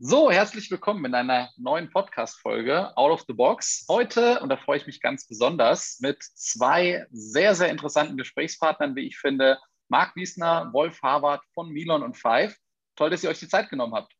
[0.00, 3.84] So, herzlich willkommen in einer neuen Podcast-Folge Out of the Box.
[3.88, 9.08] Heute, und da freue ich mich ganz besonders, mit zwei sehr, sehr interessanten Gesprächspartnern, wie
[9.08, 9.58] ich finde,
[9.88, 12.56] Marc Wiesner, Wolf Harvard von Milon und Five.
[12.94, 14.14] Toll, dass ihr euch die Zeit genommen habt.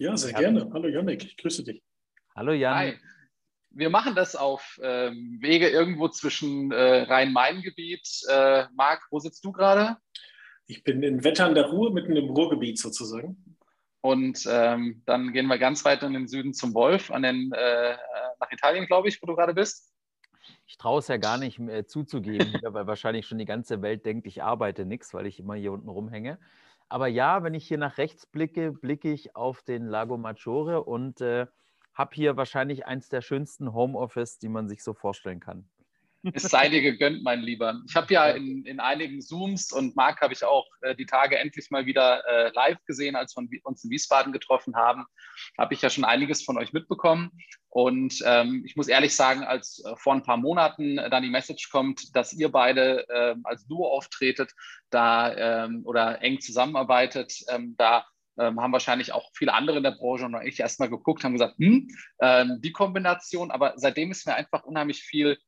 [0.00, 0.68] Ja, sehr gerne.
[0.72, 1.80] Hallo Janik, ich grüße dich.
[2.34, 2.74] Hallo Jan.
[2.74, 2.98] Hi.
[3.70, 8.24] Wir machen das auf ähm, Wege irgendwo zwischen äh, Rhein-Main-Gebiet.
[8.28, 9.96] Äh, Marc, wo sitzt du gerade?
[10.66, 13.51] Ich bin in Wettern der Ruhr, mitten im Ruhrgebiet sozusagen.
[14.02, 17.96] Und ähm, dann gehen wir ganz weit in den Süden zum Wolf, an den, äh,
[18.40, 19.92] nach Italien, glaube ich, wo du gerade bist.
[20.66, 24.26] Ich traue es ja gar nicht äh, zuzugeben, weil wahrscheinlich schon die ganze Welt denkt,
[24.26, 26.38] ich arbeite nichts, weil ich immer hier unten rumhänge.
[26.88, 31.20] Aber ja, wenn ich hier nach rechts blicke, blicke ich auf den Lago Maggiore und
[31.20, 31.46] äh,
[31.94, 35.68] habe hier wahrscheinlich eins der schönsten Homeoffice, die man sich so vorstellen kann.
[36.34, 37.80] Es sei dir gegönnt, mein Lieber.
[37.88, 41.36] Ich habe ja in, in einigen Zooms und Marc habe ich auch äh, die Tage
[41.36, 45.04] endlich mal wieder äh, live gesehen, als wir uns in Wiesbaden getroffen haben.
[45.58, 47.32] Habe ich ja schon einiges von euch mitbekommen.
[47.70, 51.70] Und ähm, ich muss ehrlich sagen, als äh, vor ein paar Monaten dann die Message
[51.70, 54.52] kommt, dass ihr beide äh, als Duo auftretet,
[54.90, 58.06] da ähm, oder eng zusammenarbeitet, ähm, da
[58.38, 61.58] ähm, haben wahrscheinlich auch viele andere in der Branche und ich erstmal geguckt, haben gesagt,
[61.58, 61.88] hm,
[62.20, 65.38] ähm, die Kombination, aber seitdem ist mir einfach unheimlich viel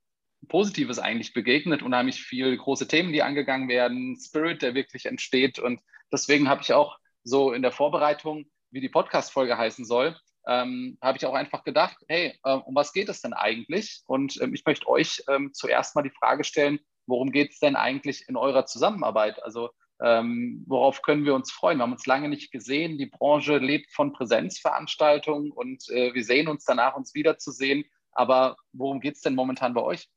[0.48, 5.58] Positives eigentlich begegnet, unheimlich viel große Themen, die angegangen werden, Spirit, der wirklich entsteht.
[5.58, 5.80] Und
[6.12, 11.16] deswegen habe ich auch so in der Vorbereitung, wie die Podcast-Folge heißen soll, ähm, habe
[11.18, 14.02] ich auch einfach gedacht, hey, äh, um was geht es denn eigentlich?
[14.06, 17.76] Und ähm, ich möchte euch ähm, zuerst mal die Frage stellen, worum geht es denn
[17.76, 19.42] eigentlich in eurer Zusammenarbeit?
[19.42, 19.70] Also
[20.02, 21.78] ähm, worauf können wir uns freuen?
[21.78, 22.98] Wir haben uns lange nicht gesehen.
[22.98, 27.84] Die Branche lebt von Präsenzveranstaltungen und äh, wir sehen uns danach, uns wiederzusehen.
[28.12, 30.08] Aber worum geht es denn momentan bei euch?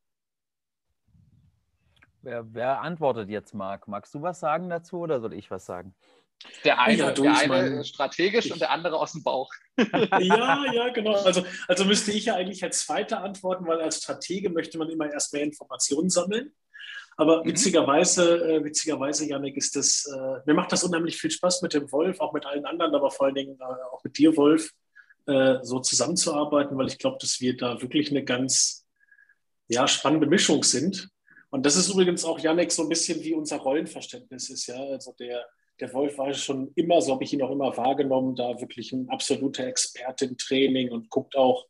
[2.28, 3.88] Wer, wer, antwortet jetzt, Marc?
[3.88, 5.96] Magst du was sagen dazu oder soll ich was sagen?
[6.66, 9.50] Der eine, ja, du, der eine meine, strategisch ich, und der andere aus dem Bauch.
[10.20, 11.14] ja, ja, genau.
[11.14, 15.10] Also, also müsste ich ja eigentlich als Zweiter antworten, weil als Stratege möchte man immer
[15.10, 16.52] erst mehr Informationen sammeln.
[17.16, 17.48] Aber mhm.
[17.48, 21.90] witzigerweise, äh, witzigerweise, Janik, ist das, äh, mir macht das unheimlich viel Spaß mit dem
[21.94, 23.64] Wolf, auch mit allen anderen, aber vor allen Dingen äh,
[23.94, 24.74] auch mit dir, Wolf,
[25.28, 28.86] äh, so zusammenzuarbeiten, weil ich glaube, dass wir da wirklich eine ganz
[29.70, 31.10] ja, spannende Mischung sind.
[31.50, 34.68] Und das ist übrigens auch, Janek, so ein bisschen wie unser Rollenverständnis ist.
[34.68, 34.76] Ja?
[34.76, 35.46] Also der,
[35.80, 39.10] der Wolf war schon immer, so habe ich ihn auch immer wahrgenommen, da wirklich ein
[39.10, 41.66] absoluter Experte im Training und guckt auch,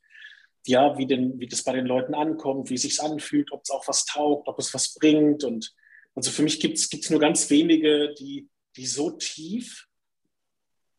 [0.65, 3.87] ja, wie, denn, wie das bei den Leuten ankommt, wie sich anfühlt, ob es auch
[3.87, 5.43] was taugt, ob es was bringt.
[5.43, 5.73] Und
[6.15, 9.87] also für mich gibt es nur ganz wenige, die, die so tief,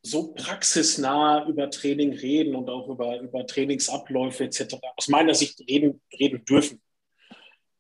[0.01, 4.77] so praxisnah über Training reden und auch über, über Trainingsabläufe etc.
[4.97, 6.81] aus meiner Sicht reden, reden dürfen.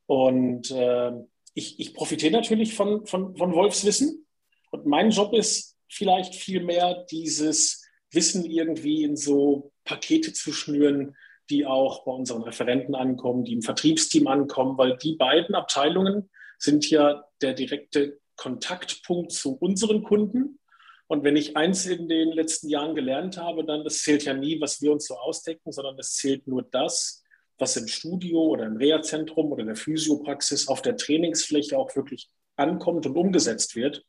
[0.08, 1.12] Und äh,
[1.52, 4.26] ich, ich profitiere natürlich von, von, von Wolfs Wissen.
[4.70, 11.14] Und mein Job ist vielleicht viel mehr dieses Wissen irgendwie in so Pakete zu schnüren,
[11.50, 16.88] die auch bei unseren Referenten ankommen, die im Vertriebsteam ankommen, weil die beiden Abteilungen sind
[16.88, 20.58] ja der direkte Kontaktpunkt zu unseren Kunden.
[21.06, 24.58] Und wenn ich eins in den letzten Jahren gelernt habe, dann es zählt ja nie,
[24.58, 27.24] was wir uns so ausdecken, sondern es zählt nur das,
[27.58, 32.30] was im Studio oder im Reha-Zentrum oder in der Physiopraxis auf der Trainingsfläche auch wirklich
[32.56, 34.04] ankommt und umgesetzt wird.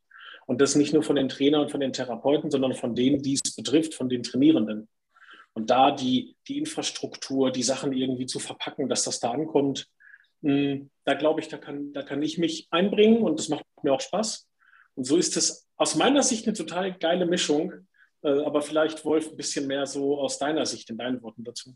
[0.46, 3.34] Und das nicht nur von den Trainern und von den Therapeuten, sondern von denen, die
[3.34, 4.88] es betrifft, von den Trainierenden.
[5.54, 9.88] Und da die, die Infrastruktur, die Sachen irgendwie zu verpacken, dass das da ankommt,
[10.42, 13.94] hm, da glaube ich, da kann, da kann ich mich einbringen und das macht mir
[13.94, 14.48] auch Spaß.
[14.96, 17.74] Und so ist es aus meiner Sicht eine total geile Mischung.
[18.22, 21.76] Äh, aber vielleicht, Wolf, ein bisschen mehr so aus deiner Sicht, in deinen Worten dazu.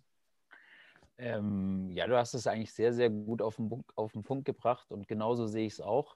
[1.18, 4.92] Ähm, ja, du hast es eigentlich sehr, sehr gut auf den, auf den Punkt gebracht
[4.92, 6.16] und genauso sehe ich es auch.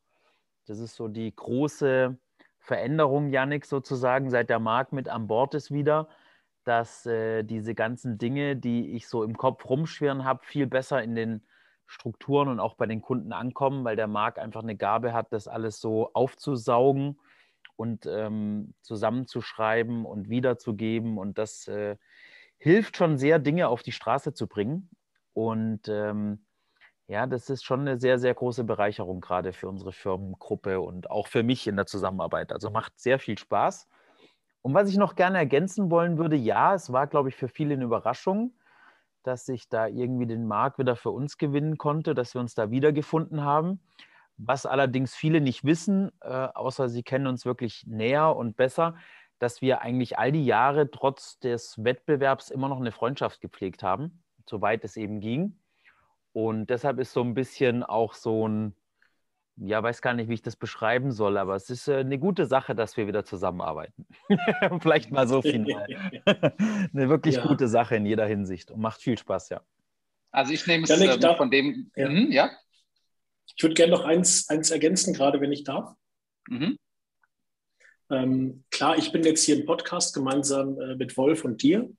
[0.66, 2.18] Das ist so die große
[2.60, 6.10] Veränderung, Yannick, sozusagen, seit der Markt mit an Bord ist wieder,
[6.64, 11.16] dass äh, diese ganzen Dinge, die ich so im Kopf rumschwirren habe, viel besser in
[11.16, 11.46] den
[11.86, 15.48] Strukturen und auch bei den Kunden ankommen, weil der Markt einfach eine Gabe hat, das
[15.48, 17.18] alles so aufzusaugen
[17.78, 21.96] und ähm, zusammenzuschreiben und wiederzugeben und das äh,
[22.58, 24.90] hilft schon sehr, Dinge auf die Straße zu bringen.
[25.34, 26.46] Und ähm,
[27.08, 31.28] ja, das ist schon eine sehr, sehr große Bereicherung gerade für unsere Firmengruppe und auch
[31.28, 32.52] für mich in der Zusammenarbeit.
[32.52, 33.88] Also macht sehr viel Spaß.
[34.62, 37.76] Und was ich noch gerne ergänzen wollen würde, ja, es war, glaube ich, für viele
[37.76, 38.54] eine Überraschung,
[39.24, 42.72] dass ich da irgendwie den Markt wieder für uns gewinnen konnte, dass wir uns da
[42.72, 43.80] wiedergefunden haben.
[44.38, 48.96] Was allerdings viele nicht wissen, äh, außer sie kennen uns wirklich näher und besser,
[49.40, 54.24] dass wir eigentlich all die Jahre trotz des Wettbewerbs immer noch eine Freundschaft gepflegt haben,
[54.46, 55.60] soweit es eben ging.
[56.34, 58.76] Und deshalb ist so ein bisschen auch so ein,
[59.58, 62.46] ja, weiß gar nicht, wie ich das beschreiben soll, aber es ist äh, eine gute
[62.46, 64.06] Sache, dass wir wieder zusammenarbeiten.
[64.82, 65.88] Vielleicht mal so final.
[66.28, 67.46] eine wirklich ja.
[67.46, 69.62] gute Sache in jeder Hinsicht und macht viel Spaß, ja.
[70.32, 72.10] Also ich nehme es ähm, darf, von dem, ja.
[72.10, 72.52] Mh, ja?
[73.56, 75.96] Ich würde gerne noch eins, eins ergänzen, gerade wenn ich darf.
[76.48, 76.78] Mhm.
[78.10, 81.90] Ähm, klar, ich bin jetzt hier im Podcast gemeinsam äh, mit Wolf und dir.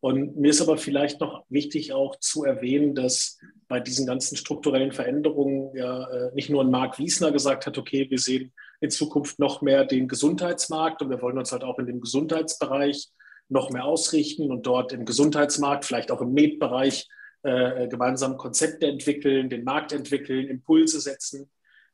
[0.00, 3.38] Und mir ist aber vielleicht noch wichtig auch zu erwähnen, dass
[3.68, 8.08] bei diesen ganzen strukturellen Veränderungen ja äh, nicht nur ein Marc Wiesner gesagt hat, okay,
[8.08, 11.86] wir sehen in Zukunft noch mehr den Gesundheitsmarkt und wir wollen uns halt auch in
[11.86, 13.10] dem Gesundheitsbereich
[13.48, 17.08] noch mehr ausrichten und dort im Gesundheitsmarkt, vielleicht auch im Med-Bereich
[17.42, 21.50] äh, gemeinsam Konzepte entwickeln, den Markt entwickeln, Impulse setzen.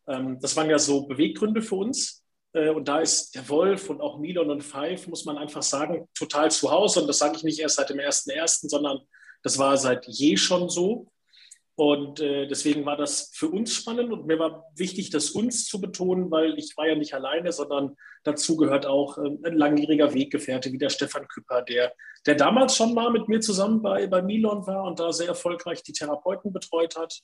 [0.06, 2.22] Ähm, das waren ja so Beweggründe für uns.
[2.52, 6.08] Äh, und da ist der Wolf und auch Milon und Five, muss man einfach sagen,
[6.14, 7.00] total zu Hause.
[7.00, 9.00] Und das sage ich nicht erst seit dem 1.1., sondern
[9.42, 11.08] das war seit je schon so.
[11.76, 15.78] Und äh, deswegen war das für uns spannend und mir war wichtig, das uns zu
[15.78, 20.72] betonen, weil ich war ja nicht alleine, sondern dazu gehört auch äh, ein langjähriger Weggefährte
[20.72, 21.92] wie der Stefan Küpper, der,
[22.24, 25.82] der damals schon mal mit mir zusammen bei, bei Milon war und da sehr erfolgreich
[25.82, 27.20] die Therapeuten betreut hat.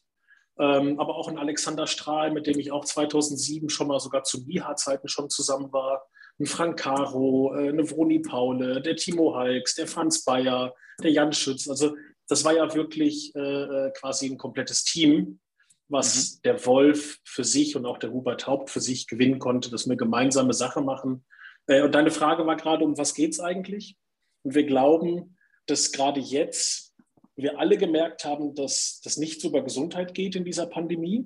[0.59, 4.45] Ähm, aber auch ein Alexander Strahl, mit dem ich auch 2007 schon mal sogar zu
[4.45, 6.07] BIHA-Zeiten schon zusammen war.
[6.39, 11.33] Ein Frank Caro, äh, eine Vroni Paule, der Timo Halks, der Franz Bayer, der Jan
[11.33, 11.69] Schütz.
[11.69, 11.95] Also
[12.29, 15.41] das war ja wirklich äh, äh, quasi ein komplettes Team,
[15.89, 16.43] was mhm.
[16.45, 19.97] der Wolf für sich und auch der Hubert Haupt für sich gewinnen konnte, dass wir
[19.97, 21.25] gemeinsame Sache machen.
[21.67, 23.97] Äh, und deine Frage war gerade, um was geht es eigentlich?
[24.43, 26.92] Und wir glauben, dass gerade jetzt
[27.37, 31.25] wir alle gemerkt haben, dass das nichts über Gesundheit geht in dieser Pandemie.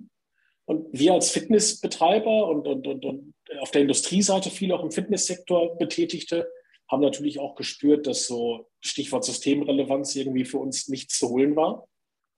[0.65, 5.77] Und wir als Fitnessbetreiber und, und, und, und auf der Industrieseite viel auch im Fitnesssektor
[5.79, 6.49] Betätigte
[6.89, 11.89] haben natürlich auch gespürt, dass so Stichwort Systemrelevanz irgendwie für uns nichts zu holen war.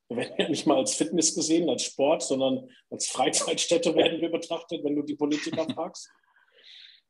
[0.08, 4.30] Wir werden ja nicht mal als Fitness gesehen, als Sport, sondern als Freizeitstätte werden wir
[4.30, 6.08] betrachtet, wenn du die Politiker fragst.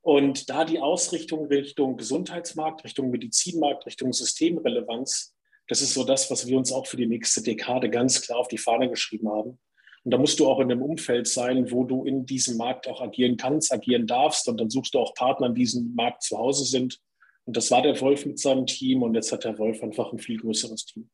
[0.00, 5.36] Und da die Ausrichtung Richtung Gesundheitsmarkt, Richtung Medizinmarkt, Richtung Systemrelevanz
[5.68, 8.48] das ist so das, was wir uns auch für die nächste Dekade ganz klar auf
[8.48, 9.58] die Fahne geschrieben haben.
[10.04, 13.00] Und da musst du auch in einem Umfeld sein, wo du in diesem Markt auch
[13.02, 14.48] agieren kannst, agieren darfst.
[14.48, 16.98] Und dann suchst du auch Partner, die in diesem Markt zu Hause sind.
[17.44, 19.02] Und das war der Wolf mit seinem Team.
[19.02, 21.10] Und jetzt hat der Wolf einfach ein viel größeres Team.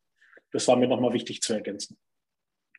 [0.53, 1.99] Das war mir nochmal wichtig zu ergänzen.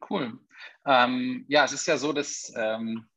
[0.09, 0.39] Cool.
[0.85, 3.07] Ähm, ja, es ist ja so, dass ähm,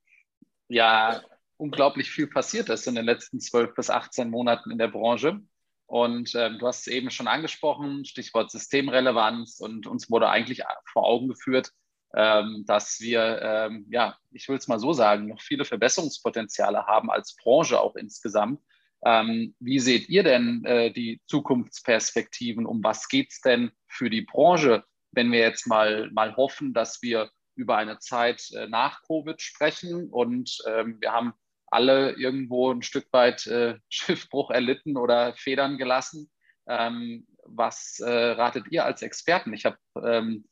[0.68, 1.22] ja
[1.56, 5.40] unglaublich viel passiert ist in den letzten zwölf bis 18 Monaten in der Branche.
[5.88, 9.58] Und ähm, du hast es eben schon angesprochen, Stichwort Systemrelevanz.
[9.58, 10.62] Und uns wurde eigentlich
[10.92, 11.72] vor Augen geführt,
[12.14, 17.10] ähm, dass wir, ähm, ja, ich will es mal so sagen, noch viele Verbesserungspotenziale haben
[17.10, 18.60] als Branche auch insgesamt.
[19.02, 22.66] Ähm, wie seht ihr denn äh, die Zukunftsperspektiven?
[22.66, 27.00] Um was geht es denn für die Branche, wenn wir jetzt mal, mal hoffen, dass
[27.00, 31.32] wir über eine Zeit äh, nach Covid sprechen und ähm, wir haben
[31.70, 36.30] alle irgendwo ein Stück weit äh, Schiffbruch erlitten oder Federn gelassen.
[36.66, 39.54] Ähm, was äh, ratet ihr als Experten?
[39.54, 40.46] Ich habe ähm,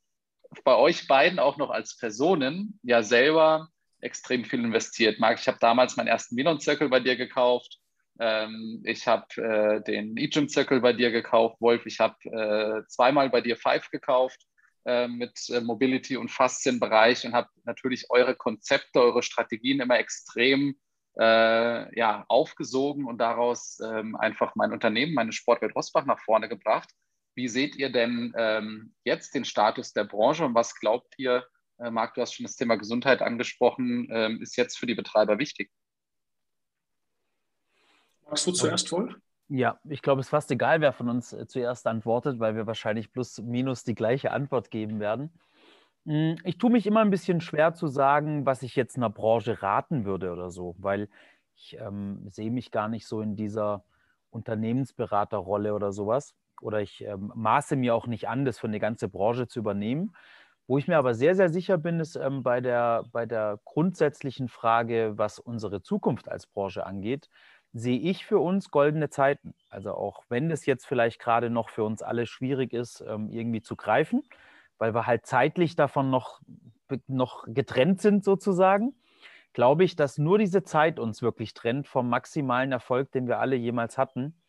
[0.64, 3.68] bei euch beiden auch noch als Personen ja selber
[4.00, 5.18] extrem viel investiert.
[5.18, 7.78] Marc, ich habe damals meinen ersten Milon-Zirkel bei dir gekauft.
[8.18, 11.60] Ähm, ich habe äh, den E-Gym-Zirkel bei dir gekauft.
[11.60, 14.46] Wolf, ich habe äh, zweimal bei dir Five gekauft
[14.84, 20.76] äh, mit äh, Mobility- und Faszienbereich und habe natürlich eure Konzepte, eure Strategien immer extrem
[21.18, 26.90] äh, ja, aufgesogen und daraus ähm, einfach mein Unternehmen, meine Sportwelt Rosbach nach vorne gebracht.
[27.34, 31.46] Wie seht ihr denn ähm, jetzt den Status der Branche und was glaubt ihr,
[31.78, 35.38] äh, Marc, du hast schon das Thema Gesundheit angesprochen, ähm, ist jetzt für die Betreiber
[35.38, 35.70] wichtig?
[38.28, 39.20] Magst du zuerst wohl?
[39.48, 42.66] Ja, ich glaube, es ist fast egal, wer von uns äh, zuerst antwortet, weil wir
[42.66, 45.30] wahrscheinlich plus minus die gleiche Antwort geben werden.
[46.06, 49.62] Hm, ich tue mich immer ein bisschen schwer zu sagen, was ich jetzt einer Branche
[49.62, 51.08] raten würde oder so, weil
[51.56, 53.84] ich ähm, sehe mich gar nicht so in dieser
[54.30, 56.34] Unternehmensberaterrolle oder sowas.
[56.60, 60.14] Oder ich ähm, maße mir auch nicht an, das für eine ganze Branche zu übernehmen.
[60.68, 64.48] Wo ich mir aber sehr, sehr sicher bin, ist ähm, bei, der, bei der grundsätzlichen
[64.48, 67.28] Frage, was unsere Zukunft als Branche angeht,
[67.72, 69.54] sehe ich für uns goldene Zeiten.
[69.70, 73.62] Also auch wenn es jetzt vielleicht gerade noch für uns alle schwierig ist, ähm, irgendwie
[73.62, 74.22] zu greifen,
[74.78, 76.40] weil wir halt zeitlich davon noch,
[77.06, 78.94] noch getrennt sind sozusagen,
[79.52, 83.56] glaube ich, dass nur diese Zeit uns wirklich trennt vom maximalen Erfolg, den wir alle
[83.56, 84.40] jemals hatten,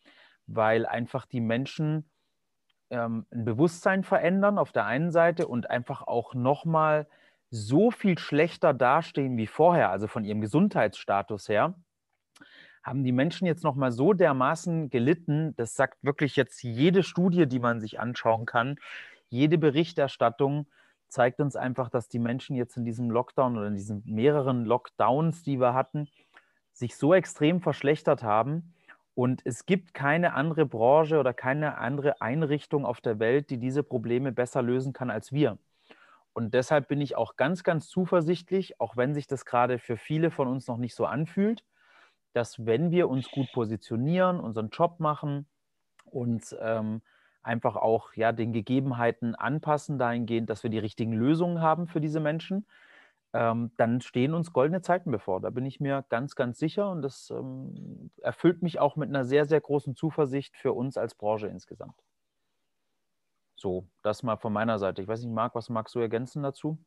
[0.46, 2.10] weil einfach die Menschen
[2.90, 7.06] ähm, ein Bewusstsein verändern auf der einen Seite und einfach auch nochmal
[7.50, 11.74] so viel schlechter dastehen wie vorher, also von ihrem Gesundheitsstatus her,
[12.82, 17.58] haben die Menschen jetzt nochmal so dermaßen gelitten, das sagt wirklich jetzt jede Studie, die
[17.58, 18.76] man sich anschauen kann,
[19.28, 20.66] jede Berichterstattung,
[21.08, 25.42] zeigt uns einfach, dass die Menschen jetzt in diesem Lockdown oder in diesen mehreren Lockdowns,
[25.42, 26.08] die wir hatten,
[26.72, 28.74] sich so extrem verschlechtert haben.
[29.14, 33.82] Und es gibt keine andere Branche oder keine andere Einrichtung auf der Welt, die diese
[33.82, 35.58] Probleme besser lösen kann als wir.
[36.34, 40.30] Und deshalb bin ich auch ganz, ganz zuversichtlich, auch wenn sich das gerade für viele
[40.30, 41.64] von uns noch nicht so anfühlt,
[42.32, 45.48] dass wenn wir uns gut positionieren, unseren Job machen
[46.04, 47.02] und ähm,
[47.48, 52.20] einfach auch ja, den Gegebenheiten anpassen, dahingehend, dass wir die richtigen Lösungen haben für diese
[52.20, 52.66] Menschen,
[53.32, 55.40] ähm, dann stehen uns goldene Zeiten bevor.
[55.40, 59.24] Da bin ich mir ganz, ganz sicher und das ähm, erfüllt mich auch mit einer
[59.24, 61.94] sehr, sehr großen Zuversicht für uns als Branche insgesamt.
[63.56, 65.02] So, das mal von meiner Seite.
[65.02, 66.78] Ich weiß nicht, Marc, was magst du ergänzen dazu?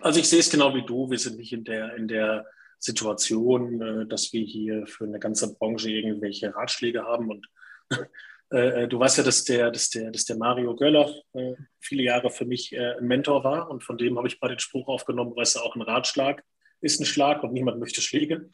[0.00, 1.10] Also ich sehe es genau wie du.
[1.10, 2.46] Wir sind nicht in der, in der
[2.78, 7.30] Situation, äh, dass wir hier für eine ganze Branche irgendwelche Ratschläge haben.
[7.30, 7.46] Und
[8.52, 12.02] äh, äh, du weißt ja, dass der, dass der, dass der Mario Göller äh, viele
[12.02, 13.70] Jahre für mich äh, ein Mentor war.
[13.70, 16.42] Und von dem habe ich mal den Spruch aufgenommen, weißt du, auch ein Ratschlag
[16.80, 18.50] ist ein Schlag und niemand möchte Schläge.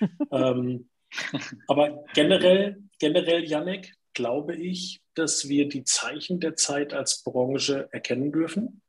[0.30, 0.88] ähm,
[1.66, 8.32] aber generell, generell, Janek, glaube ich, dass wir die Zeichen der Zeit als Branche erkennen
[8.32, 8.82] dürfen.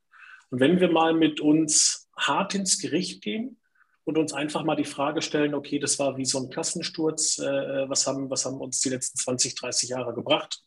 [0.50, 3.58] Und wenn wir mal mit uns hart ins Gericht gehen
[4.08, 7.90] und uns einfach mal die Frage stellen, okay, das war wie so ein Klassensturz, äh,
[7.90, 10.62] was, haben, was haben uns die letzten 20, 30 Jahre gebracht?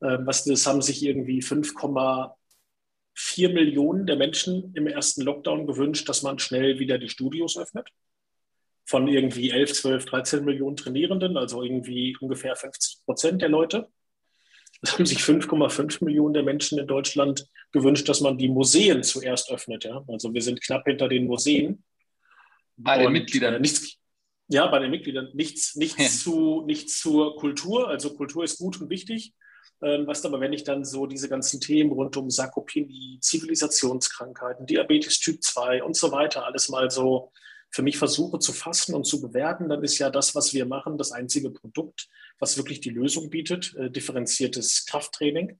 [0.00, 6.22] Äh, was, das haben sich irgendwie 5,4 Millionen der Menschen im ersten Lockdown gewünscht, dass
[6.22, 7.88] man schnell wieder die Studios öffnet.
[8.84, 13.88] Von irgendwie 11, 12, 13 Millionen Trainierenden, also irgendwie ungefähr 50 Prozent der Leute.
[14.80, 19.50] Es haben sich 5,5 Millionen der Menschen in Deutschland gewünscht, dass man die Museen zuerst
[19.50, 19.82] öffnet.
[19.82, 20.04] Ja?
[20.06, 21.82] Also wir sind knapp hinter den Museen.
[22.76, 23.54] Bei den Und, Mitgliedern.
[23.54, 23.96] Äh, nichts,
[24.48, 25.30] ja, bei den Mitgliedern.
[25.34, 26.08] Nichts, nichts, ja.
[26.08, 27.88] zu, nichts zur Kultur.
[27.88, 29.34] Also Kultur ist gut und wichtig.
[29.82, 35.20] Ähm, was aber, wenn ich dann so diese ganzen Themen rund um Sarkopenie, Zivilisationskrankheiten, Diabetes
[35.20, 37.32] Typ 2 und so weiter alles mal so
[37.70, 40.96] für mich versuche zu fassen und zu bewerten, dann ist ja das, was wir machen,
[40.96, 45.58] das einzige Produkt, was wirklich die Lösung bietet, äh, differenziertes Krafttraining.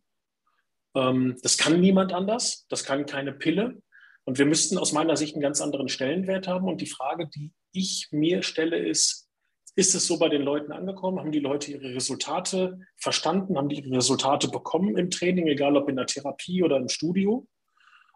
[0.95, 3.83] Ähm, das kann niemand anders, das kann keine Pille.
[4.27, 6.69] Und wir müssten aus meiner Sicht einen ganz anderen Stellenwert haben.
[6.69, 9.29] Und die Frage, die ich mir stelle, ist,
[9.77, 11.21] ist es so bei den Leuten angekommen?
[11.21, 13.57] Haben die Leute ihre Resultate verstanden?
[13.57, 17.47] Haben die ihre Resultate bekommen im Training, egal ob in der Therapie oder im Studio?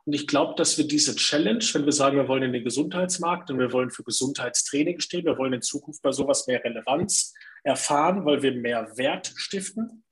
[0.05, 3.51] Und ich glaube, dass wir diese Challenge, wenn wir sagen, wir wollen in den Gesundheitsmarkt
[3.51, 8.25] und wir wollen für Gesundheitstraining stehen, wir wollen in Zukunft bei sowas mehr Relevanz erfahren,
[8.25, 10.03] weil wir mehr Wert stiften.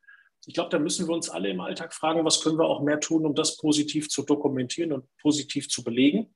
[0.49, 3.01] Ich glaube, da müssen wir uns alle im Alltag fragen, was können wir auch mehr
[3.01, 6.35] tun, um das positiv zu dokumentieren und positiv zu belegen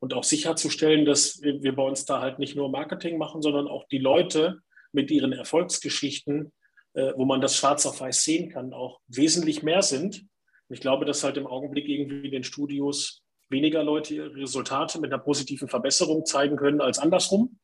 [0.00, 3.86] und auch sicherzustellen, dass wir bei uns da halt nicht nur Marketing machen, sondern auch
[3.88, 4.58] die Leute
[4.92, 6.52] mit ihren Erfolgsgeschichten,
[6.94, 10.26] äh, wo man das schwarz auf weiß sehen kann, auch wesentlich mehr sind
[10.72, 15.12] ich glaube, dass halt im Augenblick irgendwie in den Studios weniger Leute ihre Resultate mit
[15.12, 17.58] einer positiven Verbesserung zeigen können als andersrum.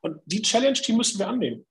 [0.00, 1.66] Und die Challenge, die müssen wir annehmen.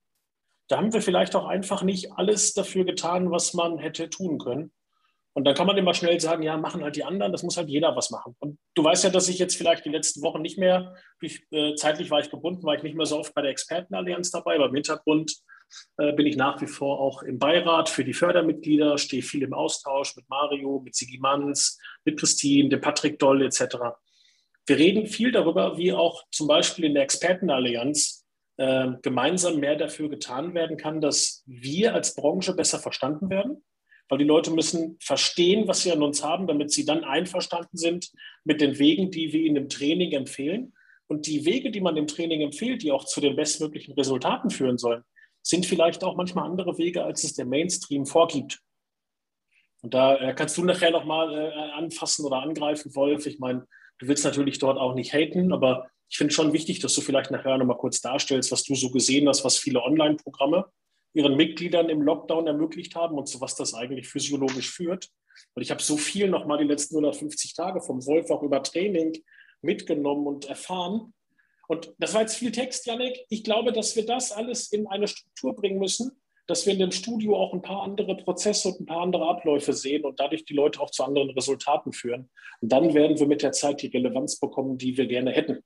[0.68, 4.72] Da haben wir vielleicht auch einfach nicht alles dafür getan, was man hätte tun können.
[5.36, 7.68] Und dann kann man immer schnell sagen, ja, machen halt die anderen, das muss halt
[7.68, 8.36] jeder was machen.
[8.40, 12.12] Und du weißt ja, dass ich jetzt vielleicht die letzten Wochen nicht mehr, äh, zeitlich
[12.12, 14.76] war ich gebunden, war ich nicht mehr so oft bei der Expertenallianz dabei, aber im
[14.76, 15.34] Hintergrund
[15.98, 19.56] äh, bin ich nach wie vor auch im Beirat für die Fördermitglieder, stehe viel im
[19.56, 23.78] Austausch mit Mario, mit Sigi Manns, mit Christine, dem Patrick Doll etc.
[24.68, 28.23] Wir reden viel darüber, wie auch zum Beispiel in der Expertenallianz
[28.58, 33.64] äh, gemeinsam mehr dafür getan werden kann, dass wir als Branche besser verstanden werden.
[34.10, 38.12] Weil die Leute müssen verstehen, was sie an uns haben, damit sie dann einverstanden sind
[38.44, 40.74] mit den Wegen, die wir ihnen im Training empfehlen.
[41.08, 44.78] Und die Wege, die man im Training empfiehlt, die auch zu den bestmöglichen Resultaten führen
[44.78, 45.04] sollen,
[45.42, 48.60] sind vielleicht auch manchmal andere Wege, als es der Mainstream vorgibt.
[49.82, 53.26] Und da äh, kannst du nachher nochmal äh, anfassen oder angreifen, Wolf.
[53.26, 53.68] Ich meine,
[54.00, 57.32] du willst natürlich dort auch nicht haten, aber ich finde schon wichtig, dass du vielleicht
[57.32, 60.68] nachher nochmal kurz darstellst, was du so gesehen hast, was viele Online-Programme
[61.16, 65.10] ihren Mitgliedern im Lockdown ermöglicht haben und zu was das eigentlich physiologisch führt.
[65.56, 69.24] Und ich habe so viel nochmal die letzten 150 Tage vom Wolf auch über Training
[69.64, 71.16] mitgenommen und erfahren.
[71.68, 73.26] Und das war jetzt viel Text, Janik.
[73.30, 76.12] Ich glaube, dass wir das alles in eine Struktur bringen müssen,
[76.46, 79.74] dass wir in dem Studio auch ein paar andere Prozesse und ein paar andere Abläufe
[79.74, 82.30] sehen und dadurch die Leute auch zu anderen Resultaten führen.
[82.62, 85.64] Und dann werden wir mit der Zeit die Relevanz bekommen, die wir gerne hätten.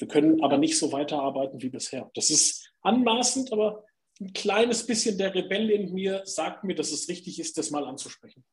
[0.00, 2.10] Wir können aber nicht so weiterarbeiten wie bisher.
[2.14, 3.84] Das ist anmaßend, aber
[4.20, 7.86] ein kleines bisschen der Rebell in mir sagt mir, dass es richtig ist, das mal
[7.86, 8.44] anzusprechen.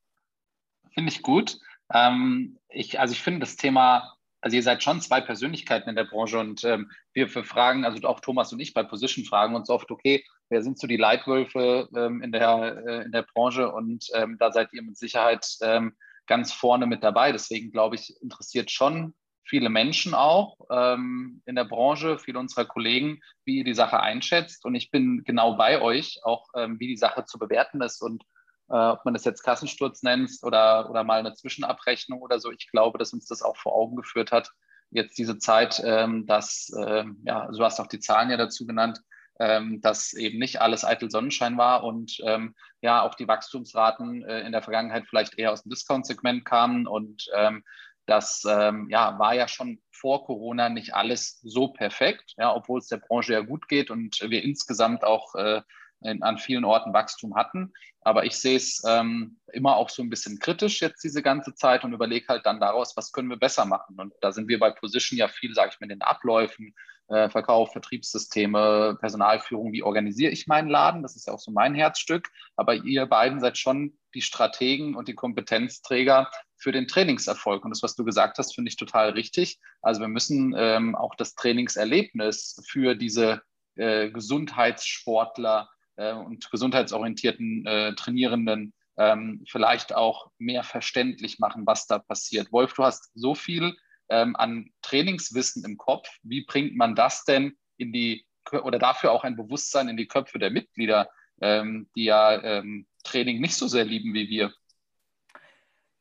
[0.93, 1.57] Finde ich gut.
[1.93, 6.05] Ähm, ich, also ich finde das Thema also ihr seid schon zwei Persönlichkeiten in der
[6.05, 9.89] Branche und ähm, wir, fragen, also auch Thomas und ich bei Position fragen uns oft,
[9.91, 14.37] okay, wer sind so die Leitwölfe ähm, in, der, äh, in der Branche und ähm,
[14.39, 15.95] da seid ihr mit Sicherheit ähm,
[16.27, 17.31] ganz vorne mit dabei.
[17.31, 19.15] Deswegen glaube ich, interessiert schon
[19.47, 24.65] viele Menschen auch ähm, in der Branche, viele unserer Kollegen, wie ihr die Sache einschätzt.
[24.65, 28.23] Und ich bin genau bei euch, auch ähm, wie die Sache zu bewerten ist und
[28.69, 32.51] äh, ob man das jetzt Kassensturz nennt oder, oder mal eine Zwischenabrechnung oder so.
[32.51, 34.51] Ich glaube, dass uns das auch vor Augen geführt hat,
[34.91, 39.01] jetzt diese Zeit, ähm, dass, ähm, ja, du hast auch die Zahlen ja dazu genannt,
[39.39, 44.41] ähm, dass eben nicht alles eitel Sonnenschein war und ähm, ja auch die Wachstumsraten äh,
[44.41, 47.63] in der Vergangenheit vielleicht eher aus dem Discount-Segment kamen und ähm,
[48.07, 52.87] das ähm, ja, war ja schon vor Corona nicht alles so perfekt, ja, obwohl es
[52.87, 55.61] der Branche ja gut geht und wir insgesamt auch äh,
[56.01, 57.73] in, an vielen Orten Wachstum hatten.
[58.01, 61.83] Aber ich sehe es ähm, immer auch so ein bisschen kritisch jetzt diese ganze Zeit
[61.83, 63.99] und überlege halt dann daraus, was können wir besser machen.
[63.99, 66.73] Und da sind wir bei Position ja viel, sage ich mal, in den Abläufen,
[67.09, 71.03] äh, Verkauf, Vertriebssysteme, Personalführung, wie organisiere ich meinen Laden?
[71.03, 72.29] Das ist ja auch so mein Herzstück.
[72.55, 77.63] Aber ihr beiden seid schon die Strategen und die Kompetenzträger für den Trainingserfolg.
[77.63, 79.59] Und das, was du gesagt hast, finde ich total richtig.
[79.83, 83.43] Also wir müssen ähm, auch das Trainingserlebnis für diese
[83.75, 91.99] äh, Gesundheitssportler äh, und gesundheitsorientierten äh, Trainierenden ähm, vielleicht auch mehr verständlich machen, was da
[91.99, 92.51] passiert.
[92.51, 93.77] Wolf, du hast so viel
[94.09, 96.09] ähm, an Trainingswissen im Kopf.
[96.23, 98.25] Wie bringt man das denn in die
[98.63, 101.09] oder dafür auch ein Bewusstsein in die Köpfe der Mitglieder,
[101.41, 104.53] ähm, die ja ähm, Training nicht so sehr lieben wie wir?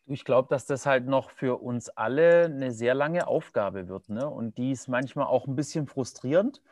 [0.08, 4.08] Ich glaube, dass das halt noch für uns alle eine sehr lange Aufgabe wird.
[4.08, 4.28] Ne?
[4.28, 6.62] Und die ist manchmal auch ein bisschen frustrierend.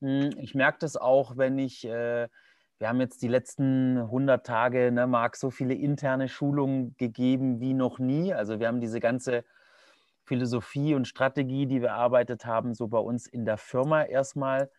[0.00, 2.28] Hm, ich merke das auch, wenn ich, äh,
[2.78, 7.72] wir haben jetzt die letzten 100 Tage, ne, Marc, so viele interne Schulungen gegeben wie
[7.72, 8.34] noch nie.
[8.34, 9.44] Also wir haben diese ganze
[10.24, 14.70] Philosophie und Strategie, die wir erarbeitet haben, so bei uns in der Firma erstmal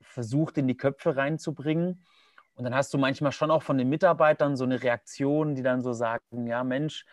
[0.00, 2.04] versucht in die Köpfe reinzubringen.
[2.54, 5.82] Und dann hast du manchmal schon auch von den Mitarbeitern so eine Reaktion, die dann
[5.82, 7.04] so sagen, ja Mensch,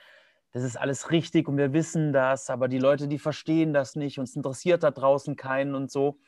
[0.51, 4.19] das ist alles richtig und wir wissen das, aber die Leute, die verstehen das nicht,
[4.19, 6.19] uns interessiert da draußen keinen und so.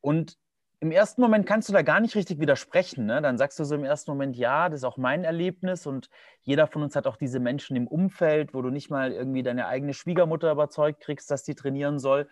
[0.00, 0.38] Und
[0.80, 3.06] im ersten Moment kannst du da gar nicht richtig widersprechen.
[3.06, 3.22] Ne?
[3.22, 6.08] Dann sagst du so im ersten Moment, ja, das ist auch mein Erlebnis und
[6.40, 9.66] jeder von uns hat auch diese Menschen im Umfeld, wo du nicht mal irgendwie deine
[9.66, 12.28] eigene Schwiegermutter überzeugt kriegst, dass die trainieren soll.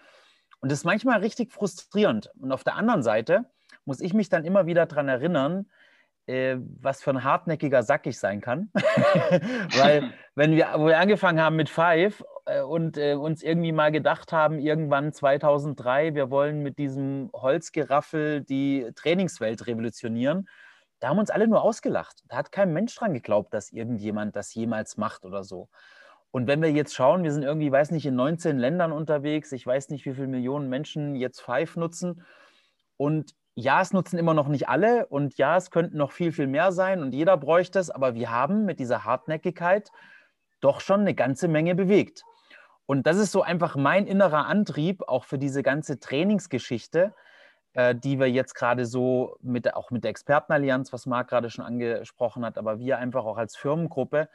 [0.60, 2.30] Und das ist manchmal richtig frustrierend.
[2.40, 3.44] Und auf der anderen Seite
[3.84, 5.70] muss ich mich dann immer wieder daran erinnern,
[6.30, 8.70] äh, was für ein hartnäckiger Sack ich sein kann.
[9.76, 13.90] Weil, wenn wir, wo wir angefangen haben mit Five äh, und äh, uns irgendwie mal
[13.90, 20.48] gedacht haben, irgendwann 2003, wir wollen mit diesem Holzgeraffel die Trainingswelt revolutionieren,
[21.00, 22.22] da haben uns alle nur ausgelacht.
[22.28, 25.68] Da hat kein Mensch dran geglaubt, dass irgendjemand das jemals macht oder so.
[26.30, 29.66] Und wenn wir jetzt schauen, wir sind irgendwie, weiß nicht, in 19 Ländern unterwegs, ich
[29.66, 32.24] weiß nicht, wie viele Millionen Menschen jetzt Five nutzen.
[32.96, 36.46] Und ja, es nutzen immer noch nicht alle und ja, es könnten noch viel, viel
[36.46, 39.90] mehr sein und jeder bräuchte es, aber wir haben mit dieser Hartnäckigkeit
[40.60, 42.22] doch schon eine ganze Menge bewegt.
[42.86, 47.14] Und das ist so einfach mein innerer Antrieb, auch für diese ganze Trainingsgeschichte,
[47.74, 51.64] äh, die wir jetzt gerade so mit, auch mit der Expertenallianz, was Marc gerade schon
[51.64, 54.28] angesprochen hat, aber wir einfach auch als Firmengruppe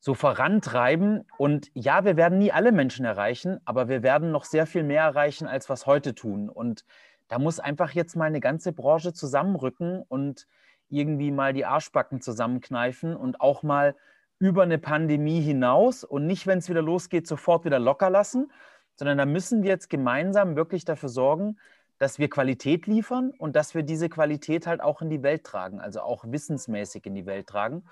[0.00, 1.26] so vorantreiben.
[1.38, 5.02] Und ja, wir werden nie alle Menschen erreichen, aber wir werden noch sehr viel mehr
[5.02, 6.50] erreichen, als was heute tun.
[6.50, 6.84] Und
[7.28, 10.46] da muss einfach jetzt mal eine ganze Branche zusammenrücken und
[10.88, 13.96] irgendwie mal die Arschbacken zusammenkneifen und auch mal
[14.38, 18.52] über eine Pandemie hinaus und nicht, wenn es wieder losgeht, sofort wieder locker lassen,
[18.96, 21.58] sondern da müssen wir jetzt gemeinsam wirklich dafür sorgen,
[21.98, 25.80] dass wir Qualität liefern und dass wir diese Qualität halt auch in die Welt tragen,
[25.80, 27.84] also auch wissensmäßig in die Welt tragen.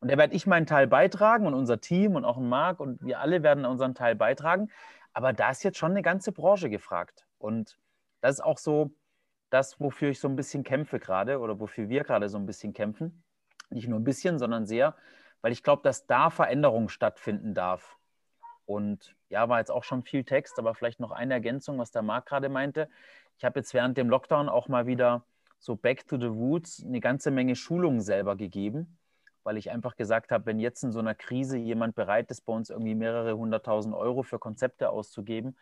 [0.00, 3.20] Und da werde ich meinen Teil beitragen und unser Team und auch Marc und wir
[3.20, 4.70] alle werden unseren Teil beitragen.
[5.12, 7.26] Aber da ist jetzt schon eine ganze Branche gefragt.
[7.38, 7.76] Und
[8.20, 8.92] das ist auch so
[9.50, 12.72] das, wofür ich so ein bisschen kämpfe gerade oder wofür wir gerade so ein bisschen
[12.72, 13.22] kämpfen.
[13.70, 14.96] Nicht nur ein bisschen, sondern sehr,
[15.42, 17.96] weil ich glaube, dass da Veränderung stattfinden darf.
[18.64, 22.02] Und ja, war jetzt auch schon viel Text, aber vielleicht noch eine Ergänzung, was der
[22.02, 22.88] Marc gerade meinte.
[23.38, 25.24] Ich habe jetzt während dem Lockdown auch mal wieder
[25.58, 28.98] so Back to the Roots eine ganze Menge Schulungen selber gegeben,
[29.42, 32.52] weil ich einfach gesagt habe, wenn jetzt in so einer Krise jemand bereit ist, bei
[32.52, 35.56] uns irgendwie mehrere hunderttausend Euro für Konzepte auszugeben,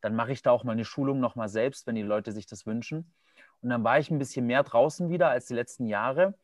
[0.00, 2.66] dann mache ich da auch mal eine Schulung nochmal selbst, wenn die Leute sich das
[2.66, 3.12] wünschen.
[3.62, 6.34] Und dann war ich ein bisschen mehr draußen wieder als die letzten Jahre.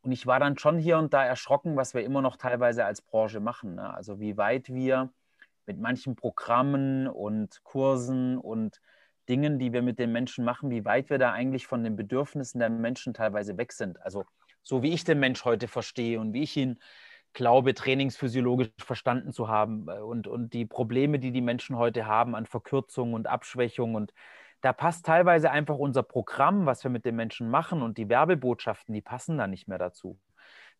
[0.00, 3.02] Und ich war dann schon hier und da erschrocken, was wir immer noch teilweise als
[3.02, 3.76] Branche machen.
[3.76, 3.94] Ne?
[3.94, 5.10] Also wie weit wir
[5.66, 8.80] mit manchen Programmen und Kursen und
[9.28, 12.58] Dingen, die wir mit den Menschen machen, wie weit wir da eigentlich von den Bedürfnissen
[12.58, 14.00] der Menschen teilweise weg sind.
[14.02, 14.24] Also
[14.62, 16.80] so wie ich den Mensch heute verstehe und wie ich ihn
[17.32, 22.34] glaube, trainingsphysiologisch verstanden zu haben äh, und, und die Probleme, die die Menschen heute haben
[22.34, 23.94] an Verkürzung und Abschwächung.
[23.94, 24.12] Und
[24.60, 28.94] da passt teilweise einfach unser Programm, was wir mit den Menschen machen und die Werbebotschaften,
[28.94, 30.18] die passen da nicht mehr dazu.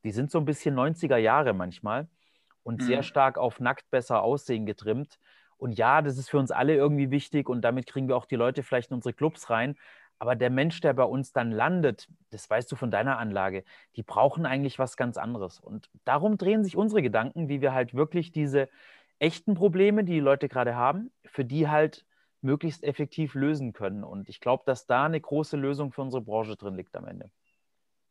[0.05, 2.09] Die sind so ein bisschen 90er Jahre manchmal.
[2.63, 2.87] und mhm.
[2.87, 5.19] sehr stark auf nackt besser aussehen getrimmt.
[5.57, 8.37] Und ja, das ist für uns alle irgendwie wichtig und damit kriegen wir auch die
[8.37, 9.77] Leute vielleicht in unsere Clubs rein.
[10.23, 13.65] Aber der Mensch, der bei uns dann landet, das weißt du von deiner Anlage,
[13.97, 15.59] die brauchen eigentlich was ganz anderes.
[15.59, 18.69] Und darum drehen sich unsere Gedanken, wie wir halt wirklich diese
[19.19, 22.07] echten Probleme, die die Leute gerade haben, für die halt
[22.41, 24.05] möglichst effektiv lösen können.
[24.05, 27.29] Und ich glaube, dass da eine große Lösung für unsere Branche drin liegt am Ende.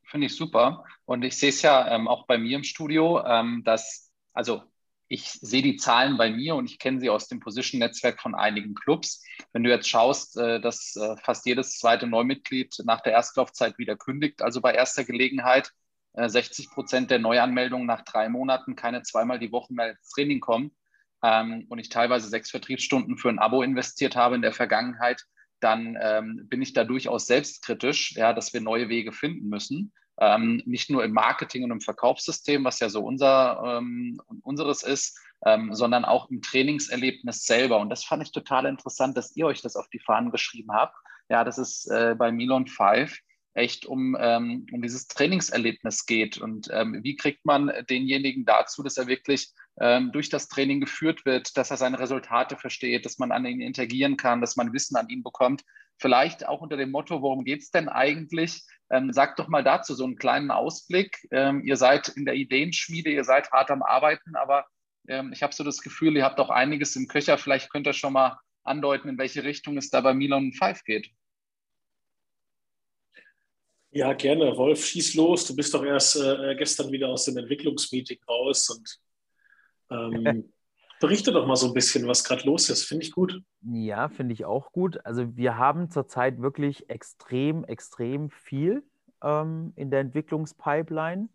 [0.03, 0.83] Finde ich super.
[1.05, 4.63] Und ich sehe es ja ähm, auch bei mir im Studio, ähm, dass, also
[5.11, 8.73] ich sehe die Zahlen bei mir und ich kenne sie aus dem Position-Netzwerk von einigen
[8.75, 9.21] Clubs.
[9.51, 13.97] Wenn du jetzt schaust, äh, dass äh, fast jedes zweite Neumitglied nach der Erstlaufzeit wieder
[13.97, 15.71] kündigt, also bei erster Gelegenheit,
[16.13, 20.39] 60 äh, Prozent der Neuanmeldungen nach drei Monaten keine zweimal die Woche mehr ins Training
[20.39, 20.71] kommen,
[21.23, 25.25] ähm, und ich teilweise sechs Vertriebsstunden für ein Abo investiert habe in der Vergangenheit,
[25.59, 29.91] dann ähm, bin ich da durchaus selbstkritisch, ja, dass wir neue Wege finden müssen.
[30.19, 35.17] Ähm, nicht nur im Marketing und im Verkaufssystem, was ja so unser, ähm, unseres ist,
[35.45, 37.79] ähm, sondern auch im Trainingserlebnis selber.
[37.79, 40.95] Und das fand ich total interessant, dass ihr euch das auf die Fahnen geschrieben habt.
[41.29, 43.17] Ja, das ist äh, bei Milon 5
[43.53, 46.37] echt um, ähm, um dieses Trainingserlebnis geht.
[46.37, 49.51] Und ähm, wie kriegt man denjenigen dazu, dass er wirklich
[50.11, 54.15] durch das Training geführt wird, dass er seine Resultate versteht, dass man an ihn interagieren
[54.15, 55.63] kann, dass man Wissen an ihn bekommt.
[55.97, 58.63] Vielleicht auch unter dem Motto, worum geht es denn eigentlich?
[58.91, 61.27] Ähm, sagt doch mal dazu so einen kleinen Ausblick.
[61.31, 64.65] Ähm, ihr seid in der Ideenschmiede, ihr seid hart am Arbeiten, aber
[65.07, 67.37] ähm, ich habe so das Gefühl, ihr habt auch einiges im Köcher.
[67.37, 71.09] Vielleicht könnt ihr schon mal andeuten, in welche Richtung es da bei Milan 5 geht.
[73.91, 74.55] Ja, gerne.
[74.55, 75.45] Wolf, schieß los.
[75.45, 78.99] Du bist doch erst äh, gestern wieder aus dem Entwicklungsmeeting raus und
[79.91, 80.51] ähm,
[80.99, 82.85] berichte doch mal so ein bisschen, was gerade los ist.
[82.85, 83.41] Finde ich gut.
[83.61, 85.05] Ja, finde ich auch gut.
[85.05, 88.83] Also wir haben zurzeit wirklich extrem, extrem viel
[89.21, 91.29] ähm, in der Entwicklungspipeline.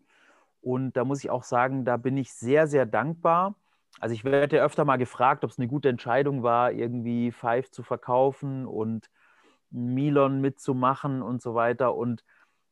[0.61, 3.55] Und da muss ich auch sagen, da bin ich sehr, sehr dankbar.
[3.99, 7.71] Also ich werde ja öfter mal gefragt, ob es eine gute Entscheidung war, irgendwie Five
[7.71, 9.09] zu verkaufen und
[9.69, 11.95] Milon mitzumachen und so weiter.
[11.95, 12.23] Und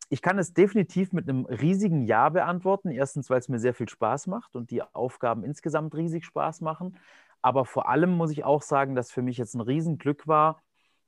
[0.09, 2.89] ich kann es definitiv mit einem riesigen Ja beantworten.
[2.89, 6.97] Erstens, weil es mir sehr viel Spaß macht und die Aufgaben insgesamt riesig Spaß machen.
[7.41, 10.61] Aber vor allem muss ich auch sagen, dass für mich jetzt ein Riesenglück war,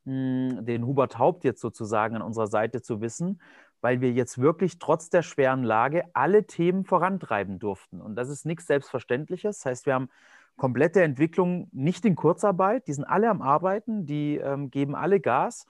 [0.05, 3.41] hm, den Hubert Haupt jetzt sozusagen an unserer Seite zu wissen,
[3.81, 8.01] weil wir jetzt wirklich trotz der schweren Lage alle Themen vorantreiben durften.
[8.01, 9.60] Und das ist nichts Selbstverständliches.
[9.60, 10.10] Das heißt, wir haben
[10.55, 15.67] komplette Entwicklung nicht in Kurzarbeit, die sind alle am Arbeiten, die ähm, geben alle Gas.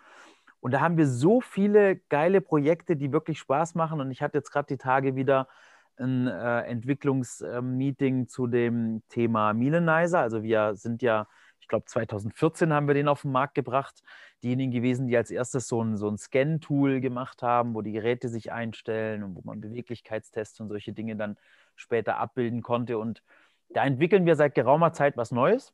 [0.68, 4.02] Und da haben wir so viele geile Projekte, die wirklich Spaß machen.
[4.02, 5.48] Und ich hatte jetzt gerade die Tage wieder
[5.96, 10.20] ein äh, Entwicklungsmeeting äh, zu dem Thema Milenizer.
[10.20, 11.30] Also wir sind ja,
[11.62, 14.04] ich glaube 2014 haben wir den auf den Markt gebracht.
[14.44, 18.28] Diejenigen gewesen, die als erstes so ein, so ein Scan-Tool gemacht haben, wo die Geräte
[18.28, 21.38] sich einstellen und wo man Beweglichkeitstests und solche Dinge dann
[21.78, 22.98] später abbilden konnte.
[22.98, 23.24] Und
[23.70, 25.74] da entwickeln wir seit geraumer Zeit was Neues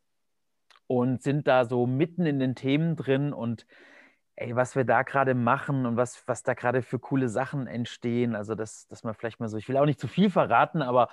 [0.86, 3.65] und sind da so mitten in den Themen drin und
[4.35, 8.35] ey, was wir da gerade machen und was, was da gerade für coole Sachen entstehen.
[8.35, 11.09] Also, dass, dass man vielleicht mal so, ich will auch nicht zu viel verraten, aber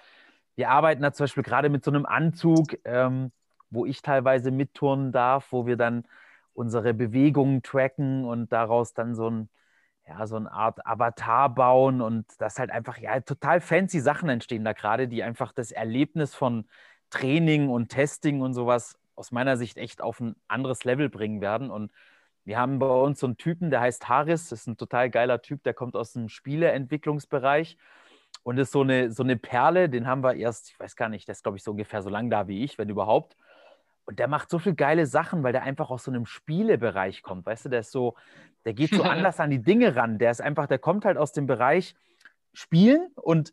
[0.56, 3.32] wir arbeiten da zum Beispiel gerade mit so einem Anzug, ähm,
[3.70, 6.04] wo ich teilweise mitturnen darf, wo wir dann
[6.54, 9.48] unsere Bewegungen tracken und daraus dann so ein,
[10.06, 14.64] ja, so eine Art Avatar bauen und das halt einfach, ja, total fancy Sachen entstehen
[14.64, 16.68] da gerade, die einfach das Erlebnis von
[17.10, 21.70] Training und Testing und sowas aus meiner Sicht echt auf ein anderes Level bringen werden
[21.70, 21.92] und
[22.44, 25.42] wir haben bei uns so einen Typen, der heißt Haris, das ist ein total geiler
[25.42, 27.76] Typ, der kommt aus dem Spieleentwicklungsbereich
[28.42, 31.28] und ist so eine, so eine Perle, den haben wir erst, ich weiß gar nicht,
[31.28, 33.36] der ist glaube ich so ungefähr so lang da wie ich, wenn überhaupt.
[34.04, 37.46] Und der macht so viele geile Sachen, weil der einfach aus so einem Spielebereich kommt,
[37.46, 38.16] weißt du, der ist so,
[38.64, 41.32] der geht so anders an die Dinge ran, der ist einfach, der kommt halt aus
[41.32, 41.94] dem Bereich
[42.52, 43.52] Spielen und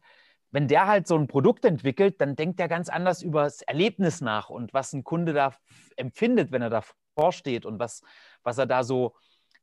[0.52, 4.21] wenn der halt so ein Produkt entwickelt, dann denkt er ganz anders über das Erlebnis
[4.21, 5.54] nach und was ein Kunde da
[5.97, 6.95] empfindet, wenn er davor
[7.32, 8.01] steht und was,
[8.43, 9.15] was er da so,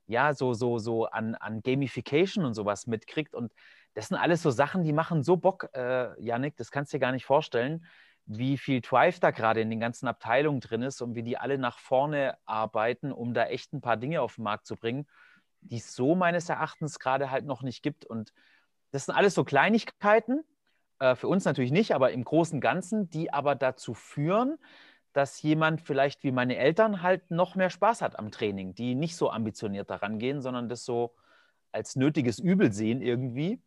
[0.07, 3.35] ja, so, so, so an, an Gamification und sowas mitkriegt.
[3.35, 3.53] Und
[3.95, 7.01] das sind alles so Sachen, die machen so Bock, äh, Yannick, das kannst du dir
[7.01, 7.87] gar nicht vorstellen,
[8.27, 11.59] wie viel Drive da gerade in den ganzen Abteilungen drin ist und wie die alle
[11.59, 15.07] nach vorne arbeiten, um da echt ein paar Dinge auf den Markt zu bringen,
[15.61, 18.05] die es so meines Erachtens gerade halt noch nicht gibt.
[18.05, 18.33] Und
[18.93, 20.43] das sind alles so Kleinigkeiten,
[21.01, 24.59] äh, für uns natürlich nicht, aber im Großen und Ganzen, die aber dazu führen,
[25.15, 29.17] dass jemand vielleicht wie meine Eltern halt noch mehr Spaß hat am Training, die nicht
[29.17, 31.15] so ambitioniert daran gehen, sondern das so
[31.73, 33.63] als nötiges Übel sehen irgendwie,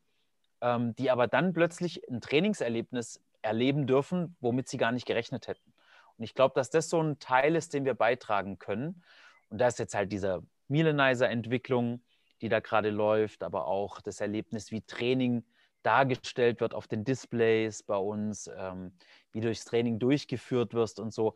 [0.62, 5.74] ähm, die aber dann plötzlich ein Trainingserlebnis erleben dürfen, womit sie gar nicht gerechnet hätten.
[6.18, 9.02] Und ich glaube, dass das so ein Teil ist, den wir beitragen können.
[9.50, 12.02] Und da ist jetzt halt diese Milenizer-Entwicklung,
[12.42, 15.46] die da gerade läuft, aber auch das Erlebnis, wie Training
[15.88, 18.92] dargestellt wird auf den Displays bei uns, ähm,
[19.32, 21.36] wie du durchs Training durchgeführt wirst und so.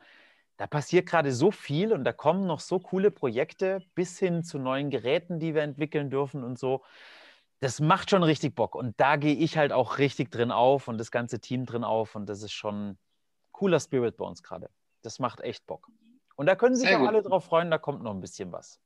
[0.57, 4.59] Da passiert gerade so viel und da kommen noch so coole Projekte bis hin zu
[4.59, 6.83] neuen Geräten, die wir entwickeln dürfen und so.
[7.61, 10.97] Das macht schon richtig Bock und da gehe ich halt auch richtig drin auf und
[10.97, 12.97] das ganze Team drin auf und das ist schon
[13.53, 14.69] cooler Spirit bei uns gerade.
[15.01, 15.87] Das macht echt Bock.
[16.35, 17.09] Und da können sich Sehr auch gut.
[17.09, 18.81] alle drauf freuen, da kommt noch ein bisschen was.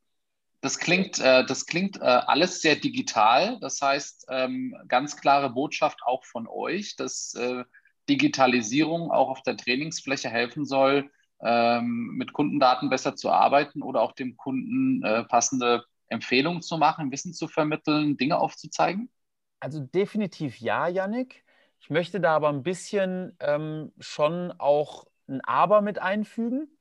[0.66, 3.60] Das klingt, äh, das klingt äh, alles sehr digital.
[3.60, 7.64] Das heißt, ähm, ganz klare Botschaft auch von euch, dass äh,
[8.10, 14.14] Digitalisierung auch auf der Trainingsfläche helfen soll, ähm, mit Kundendaten besser zu arbeiten oder auch
[14.14, 19.12] dem Kunden äh, passende Empfehlungen zu machen, Wissen zu vermitteln, Dinge aufzuzeigen?
[19.60, 21.46] Also definitiv ja, Yannick.
[21.80, 26.75] Ich möchte da aber ein bisschen ähm, schon auch ein Aber mit einfügen.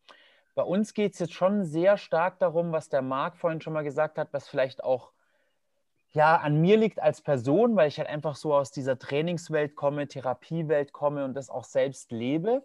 [0.54, 3.82] Bei uns geht es jetzt schon sehr stark darum, was der Marc vorhin schon mal
[3.82, 5.12] gesagt hat, was vielleicht auch
[6.14, 10.06] ja, an mir liegt als Person, weil ich halt einfach so aus dieser Trainingswelt komme,
[10.06, 12.64] Therapiewelt komme und das auch selbst lebe.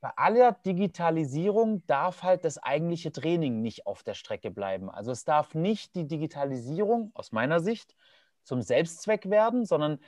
[0.00, 4.90] Bei aller Digitalisierung darf halt das eigentliche Training nicht auf der Strecke bleiben.
[4.90, 7.96] Also es darf nicht die Digitalisierung aus meiner Sicht
[8.44, 9.98] zum Selbstzweck werden, sondern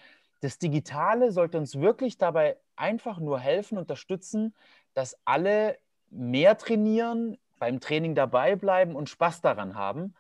[0.41, 4.55] das Digitale sollte uns wirklich dabei einfach nur helfen, unterstützen,
[4.95, 5.77] dass alle
[6.11, 10.15] mehr trainieren, beim Training dabei bleiben und Spaß daran haben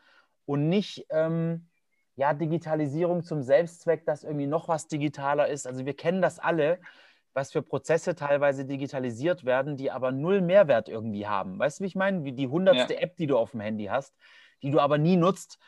[0.46, 1.68] und nicht ähm,
[2.16, 5.66] ja, Digitalisierung zum Selbstzweck, dass irgendwie noch was digitaler ist.
[5.66, 6.78] Also wir kennen das alle,
[7.34, 11.58] was für Prozesse teilweise digitalisiert werden, die aber null Mehrwert irgendwie haben.
[11.58, 12.24] Weißt du, wie ich meine?
[12.24, 13.00] Wie die hundertste ja.
[13.00, 14.16] App, die du auf dem Handy hast,
[14.62, 15.58] die du aber nie nutzt.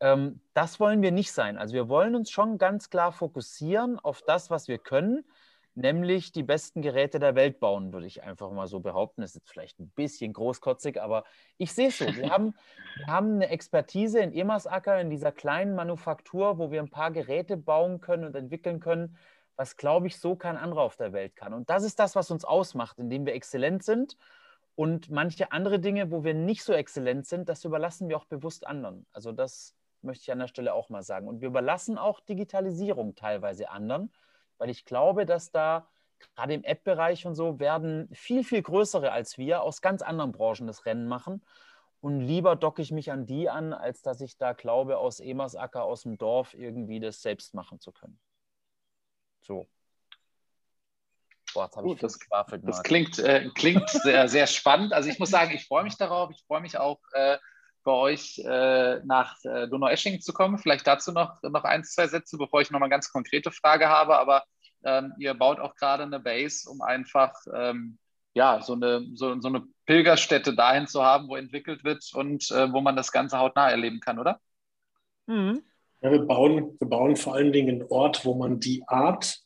[0.00, 1.56] Ähm, das wollen wir nicht sein.
[1.56, 5.24] Also wir wollen uns schon ganz klar fokussieren auf das, was wir können
[5.74, 9.22] nämlich die besten Geräte der Welt bauen, würde ich einfach mal so behaupten.
[9.22, 11.24] Das ist jetzt vielleicht ein bisschen großkotzig, aber
[11.58, 12.06] ich sehe es so.
[12.06, 12.54] Wir haben,
[12.96, 17.56] wir haben eine Expertise in Emersacker, in dieser kleinen Manufaktur, wo wir ein paar Geräte
[17.56, 19.16] bauen können und entwickeln können,
[19.56, 21.52] was, glaube ich, so kein anderer auf der Welt kann.
[21.52, 24.16] Und das ist das, was uns ausmacht, indem wir exzellent sind.
[24.76, 28.66] Und manche andere Dinge, wo wir nicht so exzellent sind, das überlassen wir auch bewusst
[28.66, 29.06] anderen.
[29.12, 31.28] Also das möchte ich an der Stelle auch mal sagen.
[31.28, 34.10] Und wir überlassen auch Digitalisierung teilweise anderen
[34.58, 35.88] weil ich glaube, dass da
[36.18, 40.66] gerade im App-Bereich und so werden viel, viel größere als wir aus ganz anderen Branchen
[40.66, 41.42] das Rennen machen.
[42.00, 45.84] Und lieber docke ich mich an die an, als dass ich da glaube, aus Emersacker,
[45.84, 48.18] aus dem Dorf irgendwie das selbst machen zu können.
[49.40, 49.66] So.
[51.54, 52.18] Boah, jetzt Gut, ich das,
[52.62, 54.92] das klingt, äh, klingt sehr, sehr spannend.
[54.92, 56.30] Also ich muss sagen, ich freue mich darauf.
[56.30, 57.38] Ich freue mich auch, äh,
[57.84, 60.58] bei euch äh, nach äh, Donaueschingen zu kommen.
[60.58, 63.88] Vielleicht dazu noch, noch ein, zwei Sätze, bevor ich noch mal eine ganz konkrete Frage
[63.88, 64.18] habe.
[64.18, 64.44] Aber
[64.84, 67.98] ähm, ihr baut auch gerade eine Base, um einfach ähm,
[68.34, 72.72] ja, so, eine, so, so eine Pilgerstätte dahin zu haben, wo entwickelt wird und äh,
[72.72, 74.40] wo man das Ganze hautnah erleben kann, oder?
[75.26, 75.62] Mhm.
[76.00, 79.43] Ja, wir bauen, wir bauen vor allen Dingen einen Ort, wo man die Art,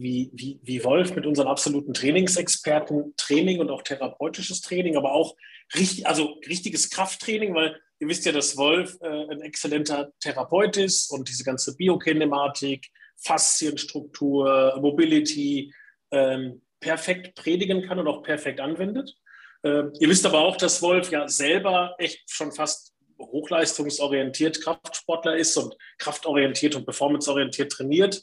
[0.00, 5.36] wie, wie, wie Wolf mit unseren absoluten Trainingsexperten Training und auch therapeutisches Training, aber auch
[5.74, 11.10] richtig, also richtiges Krafttraining, weil ihr wisst ja, dass Wolf äh, ein exzellenter Therapeut ist
[11.10, 15.72] und diese ganze Biokinematik, Faszienstruktur, Mobility
[16.10, 19.14] ähm, perfekt predigen kann und auch perfekt anwendet.
[19.62, 25.56] Äh, ihr wisst aber auch, dass Wolf ja selber echt schon fast hochleistungsorientiert Kraftsportler ist
[25.56, 28.22] und kraftorientiert und performanceorientiert trainiert.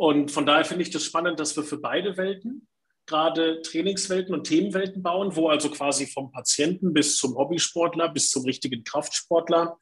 [0.00, 2.66] Und von daher finde ich das spannend, dass wir für beide Welten
[3.04, 8.46] gerade Trainingswelten und Themenwelten bauen, wo also quasi vom Patienten bis zum Hobbysportler, bis zum
[8.46, 9.78] richtigen Kraftsportler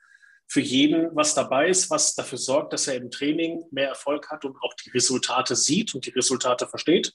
[0.49, 4.45] für jeden was dabei ist, was dafür sorgt, dass er im Training mehr Erfolg hat
[4.45, 7.13] und auch die Resultate sieht und die Resultate versteht.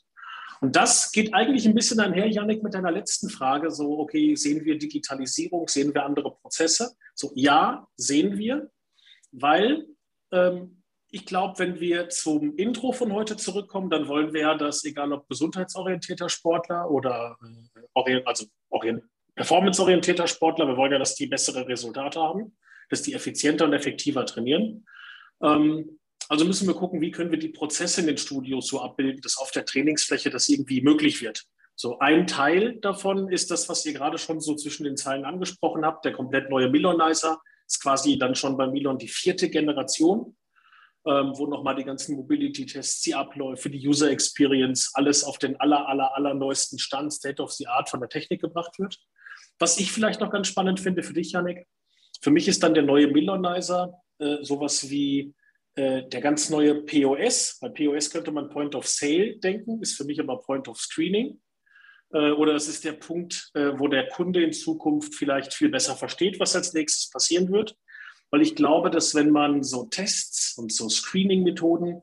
[0.61, 3.69] Und das geht eigentlich ein bisschen einher, Janik, mit deiner letzten Frage.
[3.69, 6.95] So, okay, sehen wir Digitalisierung, sehen wir andere Prozesse?
[7.15, 8.71] So, ja, sehen wir,
[9.33, 9.87] weil
[10.31, 10.82] ähm,
[11.13, 15.13] ich glaube, wenn wir zum Intro von heute zurückkommen, dann wollen wir ja, dass egal
[15.13, 17.37] ob gesundheitsorientierter Sportler oder
[17.95, 18.47] äh, also
[19.35, 22.57] performanceorientierter Sportler, wir wollen ja, dass die bessere Resultate haben,
[22.89, 24.87] dass die effizienter und effektiver trainieren.
[25.43, 25.99] Ähm,
[26.29, 29.37] also müssen wir gucken, wie können wir die Prozesse in den Studios so abbilden, dass
[29.37, 31.43] auf der Trainingsfläche das irgendwie möglich wird.
[31.75, 35.85] So ein Teil davon ist das, was ihr gerade schon so zwischen den Zeilen angesprochen
[35.85, 40.35] habt, der komplett neue Milonizer ist quasi dann schon bei Milon die vierte Generation
[41.05, 45.87] ähm, wo nochmal die ganzen Mobility-Tests, die Abläufe, die User Experience, alles auf den aller,
[45.87, 48.97] aller, aller neuesten Stand, State of the Art von der Technik gebracht wird.
[49.59, 51.67] Was ich vielleicht noch ganz spannend finde für dich, Janik,
[52.21, 55.33] für mich ist dann der neue Millonizer äh, sowas wie
[55.75, 57.57] äh, der ganz neue POS.
[57.59, 61.41] Bei POS könnte man Point of Sale denken, ist für mich aber Point of Screening.
[62.13, 65.95] Äh, oder es ist der Punkt, äh, wo der Kunde in Zukunft vielleicht viel besser
[65.95, 67.75] versteht, was als nächstes passieren wird
[68.33, 72.01] weil ich glaube, dass wenn man so Tests und so Screening-Methoden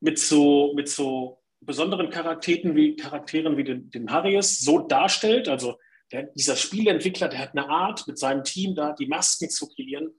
[0.00, 5.48] mit so, mit so besonderen Charakteren wie, Charakteren wie den, den Harrius so darstellt.
[5.48, 5.78] Also
[6.10, 10.10] der, dieser Spieleentwickler, der hat eine Art, mit seinem Team da die Masken zu kreieren,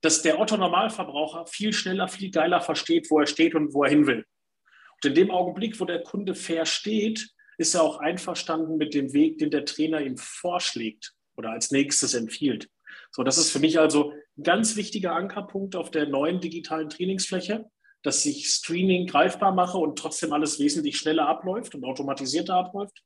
[0.00, 4.06] dass der Otto-Normalverbraucher viel schneller, viel geiler versteht, wo er steht und wo er hin
[4.06, 4.24] will.
[4.94, 9.12] Und in dem Augenblick, wo der Kunde fair steht, ist er auch einverstanden mit dem
[9.12, 12.70] Weg, den der Trainer ihm vorschlägt oder als nächstes empfiehlt.
[13.10, 17.66] So, das ist für mich also ein ganz wichtiger Ankerpunkt auf der neuen digitalen Trainingsfläche,
[18.02, 23.02] dass ich Streaming greifbar mache und trotzdem alles wesentlich schneller abläuft und automatisierter abläuft.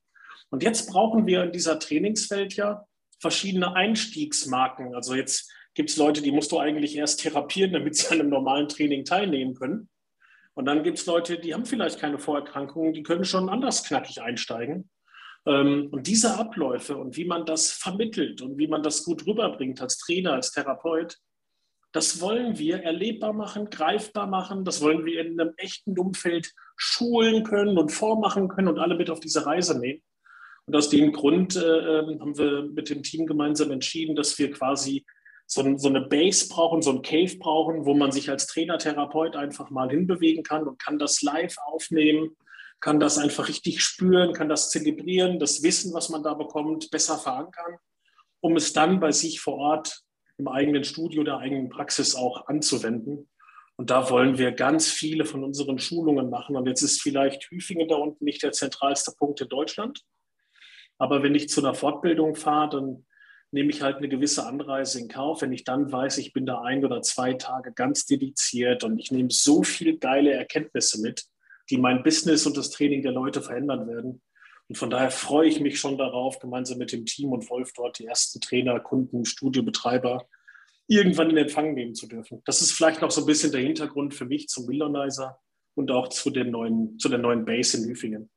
[0.50, 2.86] Und jetzt brauchen wir in dieser Trainingswelt ja
[3.18, 4.94] verschiedene Einstiegsmarken.
[4.94, 8.30] Also jetzt gibt es Leute, die musst du eigentlich erst therapieren, damit sie an einem
[8.30, 9.88] normalen Training teilnehmen können.
[10.54, 14.22] Und dann gibt es Leute, die haben vielleicht keine Vorerkrankungen, die können schon anders knackig
[14.22, 14.88] einsteigen.
[15.46, 19.80] Ähm, und diese Abläufe und wie man das vermittelt und wie man das gut rüberbringt
[19.80, 21.18] als Trainer, als Therapeut,
[21.94, 24.64] das wollen wir erlebbar machen, greifbar machen.
[24.64, 29.10] Das wollen wir in einem echten Umfeld schulen können und vormachen können und alle mit
[29.10, 30.02] auf diese Reise nehmen.
[30.66, 34.50] Und aus dem Grund äh, ähm, haben wir mit dem Team gemeinsam entschieden, dass wir
[34.50, 35.04] quasi
[35.46, 39.36] so, so, eine Base brauchen, so ein Cave brauchen, wo man sich als Trainer, Therapeut
[39.36, 42.34] einfach mal hinbewegen kann und kann das live aufnehmen,
[42.84, 47.16] kann das einfach richtig spüren, kann das zelebrieren, das Wissen, was man da bekommt, besser
[47.16, 47.78] verankern,
[48.40, 50.02] um es dann bei sich vor Ort
[50.36, 53.30] im eigenen Studio, der eigenen Praxis auch anzuwenden.
[53.76, 56.56] Und da wollen wir ganz viele von unseren Schulungen machen.
[56.56, 60.02] Und jetzt ist vielleicht Hüfingen da unten nicht der zentralste Punkt in Deutschland.
[60.98, 63.06] Aber wenn ich zu einer Fortbildung fahre, dann
[63.50, 66.60] nehme ich halt eine gewisse Anreise in Kauf, wenn ich dann weiß, ich bin da
[66.60, 71.24] ein oder zwei Tage ganz dediziert und ich nehme so viele geile Erkenntnisse mit,
[71.70, 74.22] die mein Business und das Training der Leute verändern werden.
[74.68, 77.98] Und von daher freue ich mich schon darauf, gemeinsam mit dem Team und Wolf dort
[77.98, 80.26] die ersten Trainer, Kunden, Studiobetreiber
[80.86, 82.42] irgendwann in Empfang nehmen zu dürfen.
[82.44, 85.38] Das ist vielleicht noch so ein bisschen der Hintergrund für mich zum Wildonizer
[85.74, 88.30] und auch zu, den neuen, zu der neuen Base in Hüfingen.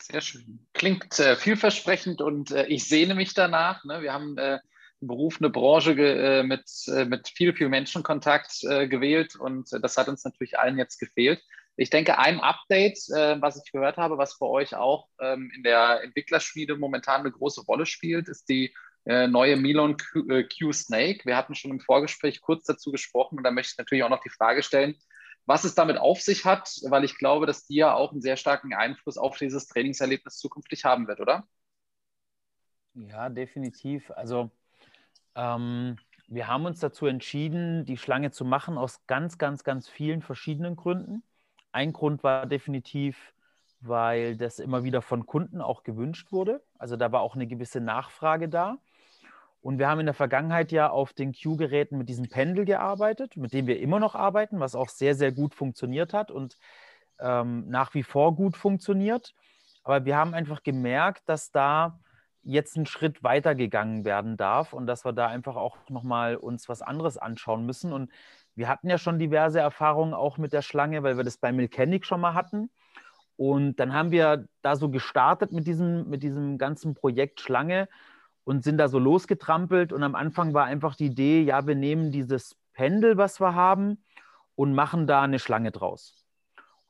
[0.00, 0.66] Sehr schön.
[0.74, 3.84] Klingt äh, vielversprechend und äh, ich sehne mich danach.
[3.84, 4.02] Ne?
[4.02, 4.58] Wir haben äh,
[5.00, 9.96] einen Beruf, eine Branche äh, mit, äh, mit viel, viel Menschenkontakt äh, gewählt und das
[9.96, 11.42] hat uns natürlich allen jetzt gefehlt.
[11.76, 16.02] Ich denke, ein Update, was ich gehört habe, was bei euch auch ähm, in der
[16.02, 21.20] Entwicklerschmiede momentan eine große Rolle spielt, ist die neue Milon Q, Q Snake.
[21.26, 24.22] Wir hatten schon im Vorgespräch kurz dazu gesprochen und da möchte ich natürlich auch noch
[24.22, 24.96] die Frage stellen,
[25.44, 28.36] was es damit auf sich hat, weil ich glaube, dass die ja auch einen sehr
[28.36, 31.46] starken Einfluss auf dieses Trainingserlebnis zukünftig haben wird, oder?
[32.94, 34.10] Ja, definitiv.
[34.10, 34.50] Also
[35.36, 40.20] ähm, wir haben uns dazu entschieden, die Schlange zu machen aus ganz, ganz, ganz vielen
[40.20, 41.22] verschiedenen Gründen.
[41.76, 43.34] Ein Grund war definitiv,
[43.80, 46.62] weil das immer wieder von Kunden auch gewünscht wurde.
[46.78, 48.78] Also da war auch eine gewisse Nachfrage da.
[49.60, 53.52] Und wir haben in der Vergangenheit ja auf den Q-Geräten mit diesem Pendel gearbeitet, mit
[53.52, 56.56] dem wir immer noch arbeiten, was auch sehr, sehr gut funktioniert hat und
[57.18, 59.34] ähm, nach wie vor gut funktioniert.
[59.82, 62.00] Aber wir haben einfach gemerkt, dass da
[62.42, 66.70] jetzt ein Schritt weiter gegangen werden darf und dass wir da einfach auch nochmal uns
[66.70, 67.92] was anderes anschauen müssen.
[67.92, 68.10] Und
[68.56, 72.04] wir hatten ja schon diverse Erfahrungen auch mit der Schlange, weil wir das bei Milkenic
[72.06, 72.70] schon mal hatten.
[73.36, 77.88] Und dann haben wir da so gestartet mit diesem, mit diesem ganzen Projekt Schlange
[78.44, 79.92] und sind da so losgetrampelt.
[79.92, 84.02] Und am Anfang war einfach die Idee, ja, wir nehmen dieses Pendel, was wir haben,
[84.54, 86.24] und machen da eine Schlange draus.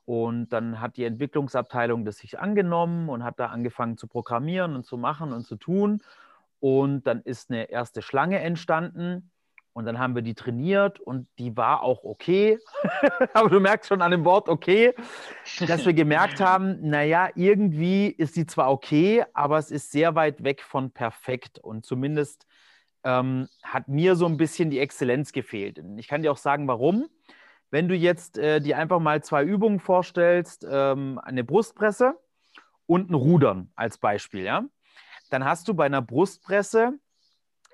[0.05, 4.85] Und dann hat die Entwicklungsabteilung das sich angenommen und hat da angefangen zu programmieren und
[4.85, 6.01] zu machen und zu tun.
[6.61, 9.31] Und dann ist eine erste Schlange entstanden.
[9.77, 12.57] Und dann haben wir die trainiert und die war auch okay.
[13.33, 14.95] Aber du merkst schon an dem Wort okay,
[15.67, 20.43] dass wir gemerkt haben, naja, irgendwie ist sie zwar okay, aber es ist sehr weit
[20.43, 21.59] weg von perfekt.
[21.59, 22.47] Und zumindest
[23.03, 25.79] ähm, hat mir so ein bisschen die Exzellenz gefehlt.
[25.97, 27.07] Ich kann dir auch sagen, warum.
[27.69, 32.15] Wenn du jetzt äh, dir einfach mal zwei Übungen vorstellst, ähm, eine Brustpresse
[32.87, 34.63] und ein Rudern als Beispiel, ja,
[35.29, 36.97] dann hast du bei einer Brustpresse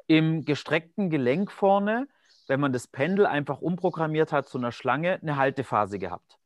[0.07, 2.07] im gestreckten Gelenk vorne,
[2.47, 6.37] wenn man das Pendel einfach umprogrammiert hat zu einer Schlange, eine Haltephase gehabt.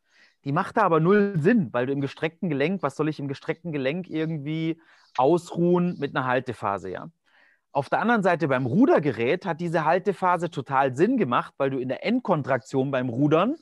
[0.43, 3.27] Die macht da aber null Sinn, weil du im gestreckten Gelenk, was soll ich im
[3.27, 4.79] gestreckten Gelenk irgendwie
[5.17, 7.09] ausruhen mit einer Haltephase, ja?
[7.71, 11.89] Auf der anderen Seite beim Rudergerät hat diese Haltephase total Sinn gemacht, weil du in
[11.89, 13.55] der Endkontraktion beim Rudern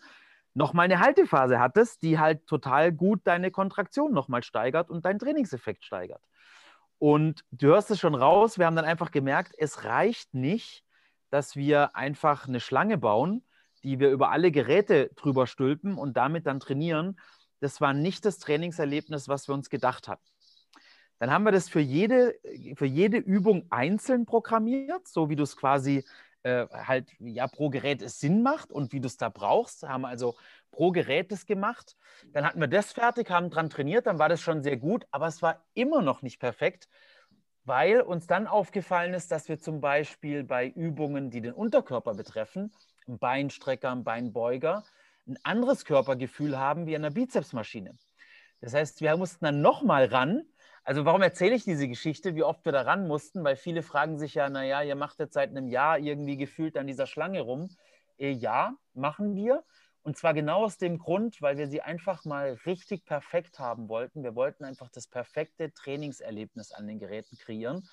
[0.53, 5.83] nochmal eine Haltephase hattest, die halt total gut deine Kontraktion nochmal steigert und deinen Trainingseffekt
[5.83, 6.21] steigert.
[6.97, 10.83] Und du hörst es schon raus, wir haben dann einfach gemerkt, es reicht nicht,
[11.29, 13.43] dass wir einfach eine Schlange bauen,
[13.83, 17.19] die wir über alle Geräte drüber stülpen und damit dann trainieren.
[17.59, 20.25] Das war nicht das Trainingserlebnis, was wir uns gedacht hatten.
[21.19, 22.35] Dann haben wir das für jede,
[22.75, 26.03] für jede Übung einzeln programmiert, so wie du es quasi
[26.43, 29.83] äh, halt ja pro Gerät es Sinn macht und wie du es da brauchst.
[29.83, 30.35] Haben also
[30.75, 31.95] pro Gerät das gemacht.
[32.33, 35.27] Dann hatten wir das fertig, haben dran trainiert, dann war das schon sehr gut, aber
[35.27, 36.89] es war immer noch nicht perfekt,
[37.63, 42.73] weil uns dann aufgefallen ist, dass wir zum Beispiel bei Übungen, die den Unterkörper betreffen,
[43.07, 44.83] ein Beinstrecker, ein Beinbeuger,
[45.27, 47.97] ein anderes Körpergefühl haben wie an der Bizepsmaschine.
[48.59, 50.43] Das heißt, wir mussten dann nochmal ran.
[50.83, 53.43] Also warum erzähle ich diese Geschichte, wie oft wir da ran mussten?
[53.45, 56.85] Weil viele fragen sich ja, naja, ihr macht jetzt seit einem Jahr irgendwie gefühlt an
[56.85, 57.69] dieser Schlange rum.
[58.17, 59.63] Äh, ja, machen wir.
[60.05, 64.21] Und zwar genau aus dem Grund, weil wir sie einfach mal richtig perfekt haben wollten.
[64.21, 67.89] Wir wollten einfach das perfekte Trainingserlebnis an den Geräten kreieren.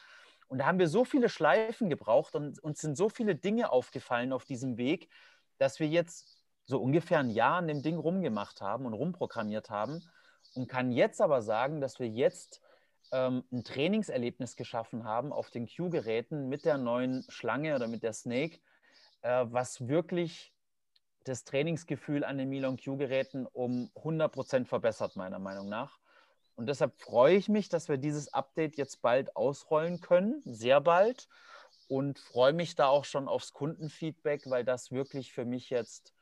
[0.47, 4.35] Und da haben wir so viele Schleifen gebraucht und uns sind so viele Dinge aufgefallen
[4.35, 5.09] auf diesem Weg,
[5.57, 6.37] dass wir jetzt
[6.67, 10.03] so ungefähr ein Jahr an dem Ding rumgemacht haben und rumprogrammiert haben
[10.55, 12.61] und kann jetzt aber sagen, dass wir jetzt
[13.11, 18.13] ähm, ein Trainingserlebnis geschaffen haben auf den Q-Geräten mit der neuen Schlange oder mit der
[18.13, 18.59] Snake,
[19.23, 20.52] äh, was wirklich
[21.25, 25.99] das Trainingsgefühl an den Milon Q-Geräten um 100% verbessert, meiner Meinung nach.
[26.55, 31.29] Und deshalb freue ich mich, dass wir dieses Update jetzt bald ausrollen können, sehr bald.
[31.89, 36.15] Und freue mich da auch schon aufs Kundenfeedback, weil das wirklich für mich jetzt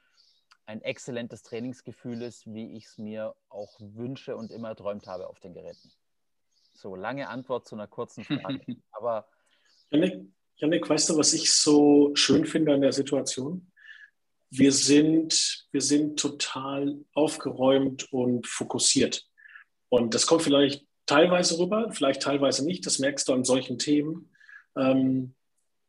[0.67, 5.41] ein exzellentes Trainingsgefühl ist, wie ich es mir auch wünsche und immer träumt habe auf
[5.41, 5.93] den Geräten.
[6.75, 8.61] So, lange Antwort zu einer kurzen Frage.
[8.93, 9.29] Aber.
[9.91, 13.71] Janik, Janik, weißt du, was ich so schön finde an der Situation?
[14.51, 19.25] Wir sind, wir sind total aufgeräumt und fokussiert.
[19.89, 22.85] Und das kommt vielleicht teilweise rüber, vielleicht teilweise nicht.
[22.85, 24.31] Das merkst du an solchen Themen.
[24.77, 25.35] Ähm,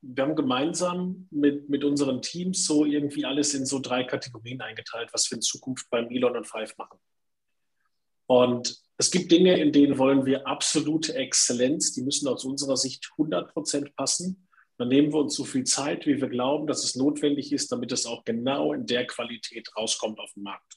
[0.01, 5.09] wir haben gemeinsam mit, mit unseren Teams so irgendwie alles in so drei Kategorien eingeteilt,
[5.14, 6.99] was wir in Zukunft bei Milon und Five machen.
[8.26, 13.09] Und es gibt Dinge, in denen wollen wir absolute Exzellenz, die müssen aus unserer Sicht
[13.18, 14.47] 100 Prozent passen.
[14.82, 17.91] Dann nehmen wir uns so viel Zeit, wie wir glauben, dass es notwendig ist, damit
[17.91, 20.73] es auch genau in der Qualität rauskommt auf den Markt.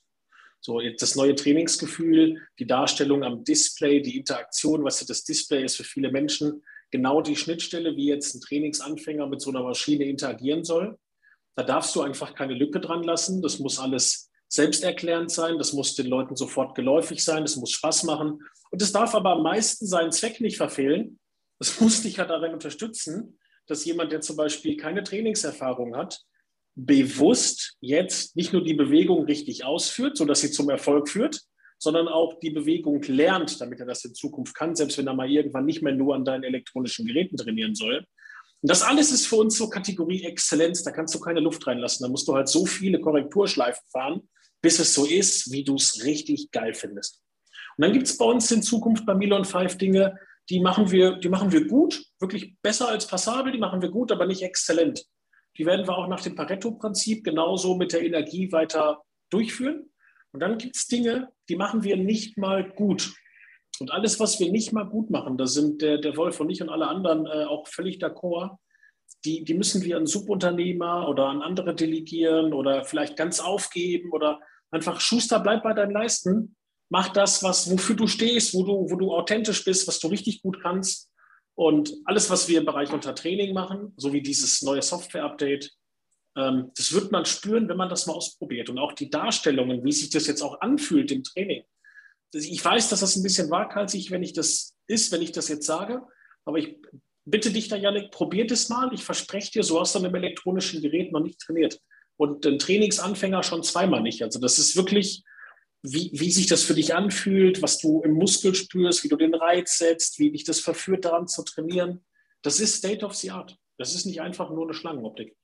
[0.61, 5.77] So, jetzt das neue Trainingsgefühl, die Darstellung am Display, die Interaktion, was das Display ist
[5.77, 10.65] für viele Menschen, genau die Schnittstelle, wie jetzt ein Trainingsanfänger mit so einer Maschine interagieren
[10.65, 10.99] soll.
[11.55, 13.41] Da darfst du einfach keine Lücke dran lassen.
[13.41, 15.57] Das muss alles selbsterklärend sein.
[15.57, 17.45] Das muss den Leuten sofort geläufig sein.
[17.45, 18.43] Das muss Spaß machen.
[18.71, 21.19] Und es darf aber am meisten seinen Zweck nicht verfehlen.
[21.59, 26.21] Es muss dich ja darin unterstützen, dass jemand, der zum Beispiel keine Trainingserfahrung hat,
[26.75, 31.41] bewusst jetzt nicht nur die Bewegung richtig ausführt, sodass sie zum Erfolg führt,
[31.79, 35.31] sondern auch die Bewegung lernt, damit er das in Zukunft kann, selbst wenn er mal
[35.31, 38.05] irgendwann nicht mehr nur an deinen elektronischen Geräten trainieren soll.
[38.63, 42.05] Und das alles ist für uns so Kategorie Exzellenz, da kannst du keine Luft reinlassen.
[42.05, 44.29] Da musst du halt so viele Korrekturschleifen fahren,
[44.63, 47.21] bis es so ist, wie du es richtig geil findest.
[47.77, 50.19] Und dann gibt es bei uns in Zukunft bei Milon 5 Dinge,
[50.51, 54.13] die machen, wir, die machen wir gut, wirklich besser als passabel, die machen wir gut,
[54.13, 55.05] aber nicht exzellent.
[55.57, 59.91] Die werden wir auch nach dem Pareto-Prinzip genauso mit der Energie weiter durchführen.
[60.33, 63.15] Und dann gibt es Dinge, die machen wir nicht mal gut.
[63.81, 66.63] Und alles, was wir nicht mal gut machen, da sind der, der Wolf und ich
[66.63, 68.57] und alle anderen äh, auch völlig d'accord,
[69.25, 74.41] die, die müssen wir an Subunternehmer oder an andere delegieren oder vielleicht ganz aufgeben oder
[74.71, 76.57] einfach Schuster, bleib bei deinen Leisten,
[76.95, 80.43] mach das, was, wofür du stehst, wo du, wo du authentisch bist, was du richtig
[80.43, 81.11] gut kannst
[81.57, 85.73] und alles, was wir im Bereich unter Training machen, so wie dieses neue Software-Update,
[86.37, 88.71] ähm, das wird man spüren, wenn man das mal ausprobiert.
[88.71, 91.65] Und auch die Darstellungen, wie sich das jetzt auch anfühlt im Training.
[92.33, 95.67] Ich weiß, dass das ein bisschen waghalsig, wenn ich das ist, wenn ich das jetzt
[95.67, 96.01] sage,
[96.45, 96.77] aber ich
[97.25, 98.95] bitte dich da, Janik, probier das mal.
[98.95, 101.81] Ich verspreche dir, so hast du an einem elektronischen Gerät noch nicht trainiert.
[102.17, 104.23] Und ein Trainingsanfänger schon zweimal nicht.
[104.23, 105.25] Also das ist wirklich,
[105.87, 109.35] wie, wie sich das für dich anfühlt, was du im Muskel spürst, wie du den
[109.35, 112.03] Reiz setzt, wie dich das verführt, daran zu trainieren.
[112.41, 113.59] Das ist State of the Art.
[113.77, 115.37] Das ist nicht einfach nur eine Schlangenoptik.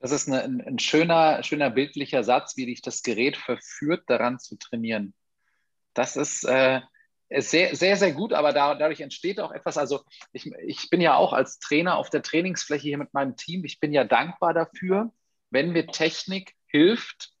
[0.00, 4.56] Das ist eine, ein, schöner, schöner bildlicher Satz, wie dich das Gerät verführt, daran zu
[4.56, 5.14] trainieren.
[5.94, 6.80] Das ist, äh,
[7.28, 9.78] ist sehr, sehr, sehr gut, aber da, dadurch entsteht auch etwas.
[9.78, 10.02] Also
[10.32, 13.64] ich, ich bin ja auch als Trainer auf der Trainingsfläche hier mit meinem Team.
[13.64, 15.12] Ich bin ja dankbar dafür,
[15.50, 17.35] wenn mir Technik hilft,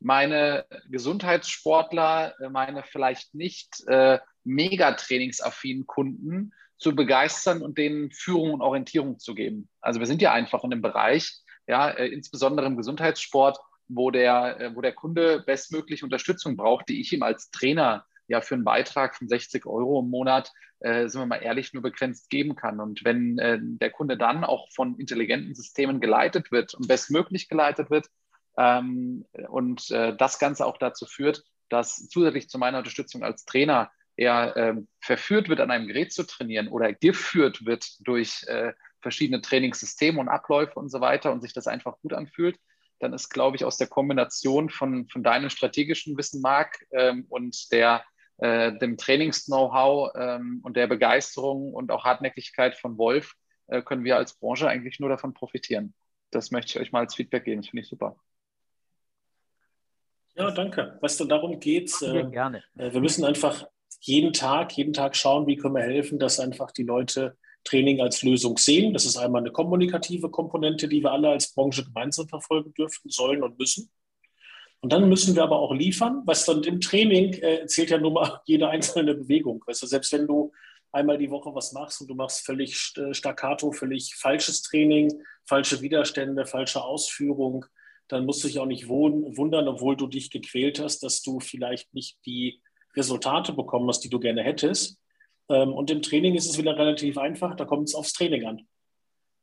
[0.00, 8.54] meine Gesundheitssportler, äh, meine vielleicht nicht äh, mega trainingsaffinen Kunden zu begeistern und denen Führung
[8.54, 9.68] und Orientierung zu geben.
[9.80, 14.60] Also wir sind ja einfach in einem Bereich, ja, äh, insbesondere im Gesundheitssport, wo der,
[14.60, 18.64] äh, wo der Kunde bestmögliche Unterstützung braucht, die ich ihm als Trainer ja für einen
[18.64, 22.80] Beitrag von 60 Euro im Monat, äh, sind wir mal ehrlich, nur begrenzt geben kann.
[22.80, 27.90] Und wenn äh, der Kunde dann auch von intelligenten Systemen geleitet wird und bestmöglich geleitet
[27.90, 28.08] wird,
[28.60, 33.90] ähm, und äh, das Ganze auch dazu führt, dass zusätzlich zu meiner Unterstützung als Trainer
[34.16, 39.40] er ähm, verführt wird, an einem Gerät zu trainieren oder geführt wird durch äh, verschiedene
[39.40, 42.58] Trainingssysteme und Abläufe und so weiter und sich das einfach gut anfühlt,
[42.98, 47.72] dann ist, glaube ich, aus der Kombination von, von deinem strategischen Wissen, Marc, ähm, und
[47.72, 48.04] der,
[48.38, 53.36] äh, dem Trainings-Know-how ähm, und der Begeisterung und auch Hartnäckigkeit von Wolf,
[53.68, 55.94] äh, können wir als Branche eigentlich nur davon profitieren.
[56.30, 57.62] Das möchte ich euch mal als Feedback geben.
[57.62, 58.16] Das finde ich super.
[60.40, 60.98] Ja, danke.
[61.00, 61.92] Weißt du, darum geht.
[62.02, 62.62] Äh, gerne.
[62.76, 63.66] Äh, wir müssen einfach
[64.00, 68.22] jeden Tag, jeden Tag schauen, wie können wir helfen, dass einfach die Leute Training als
[68.22, 68.94] Lösung sehen.
[68.94, 73.42] Das ist einmal eine kommunikative Komponente, die wir alle als Branche gemeinsam verfolgen dürfen, sollen
[73.42, 73.90] und müssen.
[74.80, 78.12] Und dann müssen wir aber auch liefern, was dann im Training äh, zählt ja nur
[78.12, 79.62] mal jede einzelne Bewegung.
[79.66, 80.52] Weißt du, selbst wenn du
[80.90, 85.82] einmal die Woche was machst und du machst völlig äh, staccato, völlig falsches Training, falsche
[85.82, 87.66] Widerstände, falsche Ausführung,
[88.10, 91.94] dann musst du dich auch nicht wundern, obwohl du dich gequält hast, dass du vielleicht
[91.94, 92.60] nicht die
[92.96, 94.98] Resultate bekommen hast, die du gerne hättest.
[95.48, 98.66] Ähm, und im Training ist es wieder relativ einfach, da kommt es aufs Training an.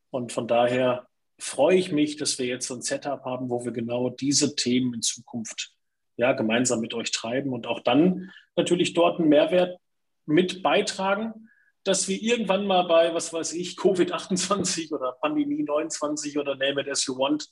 [0.10, 1.08] Und von daher
[1.40, 4.94] freue ich mich, dass wir jetzt so ein Setup haben, wo wir genau diese Themen
[4.94, 5.74] in Zukunft
[6.18, 9.80] ja, gemeinsam mit euch treiben und auch dann natürlich dort einen Mehrwert
[10.26, 11.50] mit beitragen,
[11.84, 16.90] dass wir irgendwann mal bei, was weiß ich, Covid-28 oder Pandemie 29 oder name it
[16.90, 17.48] as you want,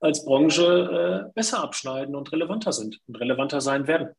[0.00, 4.14] als Branche äh, besser abschneiden und relevanter sind und relevanter sein werden.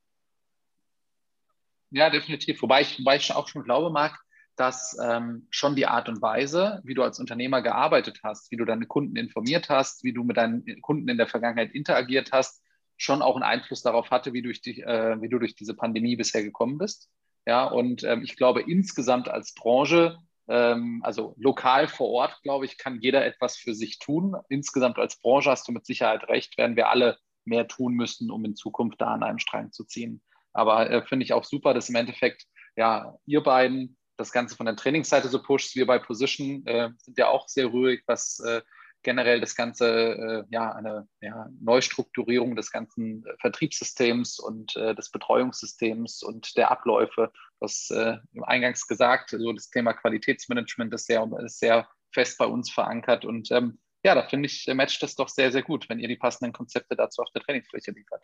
[1.91, 2.61] Ja, definitiv.
[2.61, 4.19] Wobei ich, wobei ich auch schon glaube, Marc,
[4.55, 8.65] dass ähm, schon die Art und Weise, wie du als Unternehmer gearbeitet hast, wie du
[8.65, 12.61] deine Kunden informiert hast, wie du mit deinen Kunden in der Vergangenheit interagiert hast,
[12.97, 16.17] schon auch einen Einfluss darauf hatte, wie, durch die, äh, wie du durch diese Pandemie
[16.17, 17.09] bisher gekommen bist.
[17.47, 20.17] Ja, und ähm, ich glaube, insgesamt als Branche,
[20.49, 24.35] also lokal vor Ort, glaube ich, kann jeder etwas für sich tun.
[24.49, 28.45] Insgesamt als Branche hast du mit Sicherheit recht, werden wir alle mehr tun müssen, um
[28.45, 30.21] in Zukunft da an einem Strang zu ziehen.
[30.53, 32.45] Aber äh, finde ich auch super, dass im Endeffekt
[32.75, 35.75] ja ihr beiden das Ganze von der Trainingsseite so pusht.
[35.75, 38.61] Wir bei Position äh, sind ja auch sehr ruhig, was äh,
[39.03, 46.23] generell das Ganze, äh, ja, eine ja, Neustrukturierung des ganzen Vertriebssystems und äh, des Betreuungssystems
[46.23, 51.87] und der Abläufe, was äh, eingangs gesagt, so das Thema Qualitätsmanagement ist sehr, ist sehr
[52.13, 55.63] fest bei uns verankert und ähm, ja, da finde ich, matcht das doch sehr, sehr
[55.63, 58.23] gut, wenn ihr die passenden Konzepte dazu auf der Trainingsfläche liefert.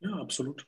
[0.00, 0.66] Ja, absolut.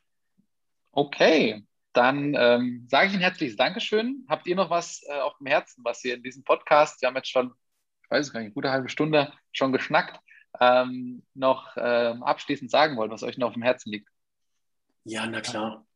[0.93, 4.25] Okay, dann ähm, sage ich ein herzliches Dankeschön.
[4.29, 7.17] Habt ihr noch was äh, auf dem Herzen, was ihr in diesem Podcast, wir haben
[7.17, 7.53] jetzt schon,
[8.05, 10.19] ich weiß es gar nicht, eine gute halbe Stunde schon geschnackt,
[10.61, 14.09] ähm, noch ähm, abschließend sagen wollt, was euch noch auf dem Herzen liegt?
[15.05, 15.87] Ja, na klar.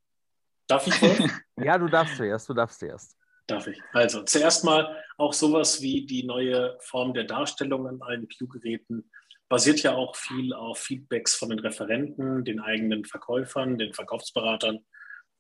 [0.67, 1.31] Darf ich wohl?
[1.65, 3.17] ja, du darfst zuerst, du darfst zuerst.
[3.47, 3.81] Darf ich.
[3.93, 9.09] Also zuerst mal auch sowas wie die neue Form der Darstellung an allen Q-Geräten
[9.49, 14.85] basiert ja auch viel auf Feedbacks von den Referenten, den eigenen Verkäufern, den Verkaufsberatern,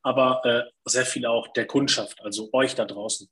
[0.06, 3.28] aber äh, sehr viel auch der Kundschaft, also euch da draußen.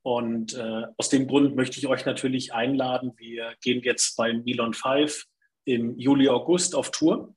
[0.00, 3.12] Und äh, aus dem Grund möchte ich euch natürlich einladen.
[3.18, 5.26] Wir gehen jetzt beim Milon 5
[5.66, 7.34] im Juli, August auf Tour.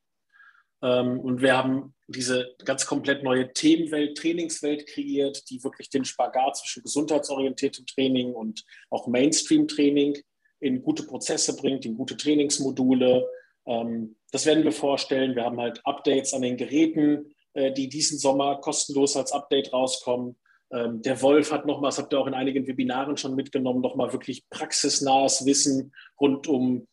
[0.82, 6.56] Ähm, und wir haben diese ganz komplett neue Themenwelt, Trainingswelt kreiert, die wirklich den Spagat
[6.56, 10.18] zwischen gesundheitsorientiertem Training und auch Mainstream-Training
[10.62, 13.30] in gute Prozesse bringt, in gute Trainingsmodule.
[13.66, 15.36] Ähm, das werden wir vorstellen.
[15.36, 20.36] Wir haben halt Updates an den Geräten, die diesen Sommer kostenlos als Update rauskommen.
[20.72, 24.12] Ähm, der Wolf hat nochmal, das habt ihr auch in einigen Webinaren schon mitgenommen, nochmal
[24.14, 26.88] wirklich praxisnahes Wissen rund um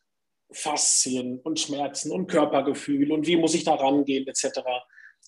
[0.51, 4.59] Faszien und Schmerzen und Körpergefühl und wie muss ich da rangehen etc.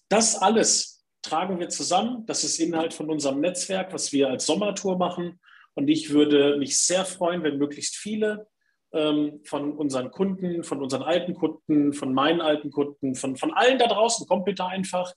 [0.08, 2.26] Das alles tragen wir zusammen.
[2.28, 5.40] Das ist Inhalt von unserem Netzwerk, was wir als Sommertour machen.
[5.74, 8.48] Und ich würde mich sehr freuen, wenn möglichst viele
[8.96, 13.78] ähm, von unseren Kunden, von unseren alten Kunden, von meinen alten Kunden, von, von allen
[13.78, 15.14] da draußen, kommt bitte einfach,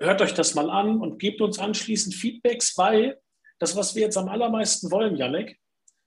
[0.00, 3.20] hört euch das mal an und gebt uns anschließend Feedbacks, weil
[3.58, 5.56] das, was wir jetzt am allermeisten wollen, Janek,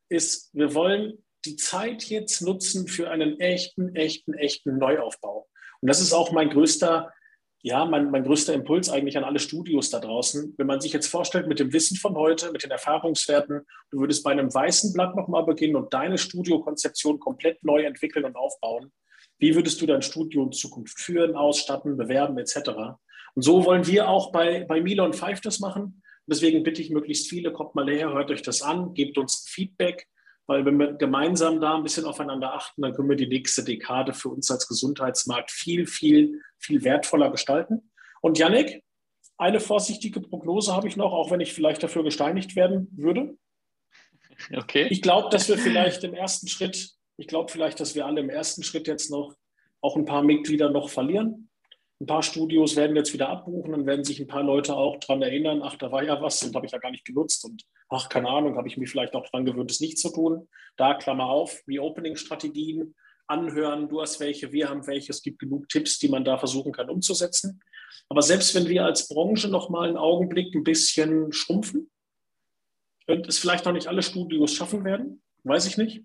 [0.09, 5.47] ist, wir wollen die Zeit jetzt nutzen für einen echten, echten, echten Neuaufbau.
[5.81, 7.13] Und das ist auch mein größter
[7.65, 10.53] ja, mein, mein größter Impuls eigentlich an alle Studios da draußen.
[10.55, 14.23] Wenn man sich jetzt vorstellt, mit dem Wissen von heute, mit den Erfahrungswerten, du würdest
[14.23, 18.91] bei einem weißen Blatt nochmal beginnen und deine Studiokonzeption komplett neu entwickeln und aufbauen.
[19.39, 22.69] Wie würdest du dein Studio in Zukunft führen, ausstatten, bewerben etc.?
[23.33, 26.03] Und so wollen wir auch bei, bei Milon 5 das machen.
[26.27, 30.07] Deswegen bitte ich möglichst viele, kommt mal her, hört euch das an, gebt uns Feedback.
[30.47, 34.13] Weil wenn wir gemeinsam da ein bisschen aufeinander achten, dann können wir die nächste Dekade
[34.13, 37.91] für uns als Gesundheitsmarkt viel, viel, viel wertvoller gestalten.
[38.21, 38.83] Und Yannick,
[39.37, 43.37] eine vorsichtige Prognose habe ich noch, auch wenn ich vielleicht dafür gesteinigt werden würde.
[44.55, 44.87] Okay.
[44.89, 48.29] Ich glaube, dass wir vielleicht im ersten Schritt, ich glaube vielleicht, dass wir alle im
[48.29, 49.35] ersten Schritt jetzt noch
[49.81, 51.49] auch ein paar Mitglieder noch verlieren.
[52.01, 55.21] Ein paar Studios werden jetzt wieder abbuchen, dann werden sich ein paar Leute auch daran
[55.21, 58.09] erinnern, ach, da war ja was und habe ich ja gar nicht genutzt und ach,
[58.09, 60.47] keine Ahnung, habe ich mich vielleicht auch dran gewöhnt, es nicht zu tun.
[60.77, 62.95] Da, Klammer auf, wie Opening-Strategien
[63.27, 66.71] anhören, du hast welche, wir haben welche, es gibt genug Tipps, die man da versuchen
[66.71, 67.61] kann umzusetzen.
[68.09, 71.89] Aber selbst wenn wir als Branche noch mal einen Augenblick ein bisschen schrumpfen
[73.07, 76.03] und es vielleicht noch nicht alle Studios schaffen werden, weiß ich nicht,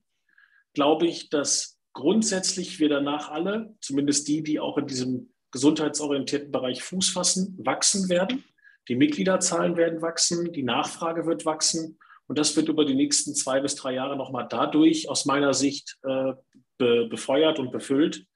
[0.73, 6.83] glaube ich, dass grundsätzlich wir danach alle, zumindest die, die auch in diesem gesundheitsorientierten Bereich
[6.83, 8.45] Fuß fassen, wachsen werden.
[8.91, 13.61] Die Mitgliederzahlen werden wachsen, die Nachfrage wird wachsen und das wird über die nächsten zwei
[13.61, 16.33] bis drei Jahre nochmal dadurch aus meiner Sicht äh,
[16.77, 18.27] be befeuert und befüllt,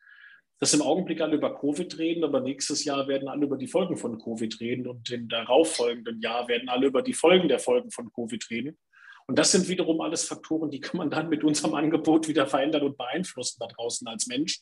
[0.60, 3.96] dass im Augenblick alle über Covid reden, aber nächstes Jahr werden alle über die Folgen
[3.96, 8.12] von Covid reden und im darauffolgenden Jahr werden alle über die Folgen der Folgen von
[8.12, 8.78] Covid reden.
[9.26, 12.82] Und das sind wiederum alles Faktoren, die kann man dann mit unserem Angebot wieder verändern
[12.82, 14.60] und beeinflussen da draußen als Mensch.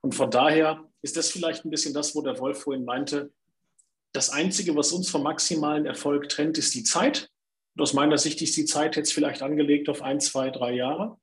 [0.00, 3.30] Und von daher ist das vielleicht ein bisschen das, wo der Wolf vorhin meinte,
[4.18, 7.30] das Einzige, was uns vom maximalen Erfolg trennt, ist die Zeit.
[7.76, 11.18] Und aus meiner Sicht ist die Zeit jetzt vielleicht angelegt auf ein, zwei, drei Jahre.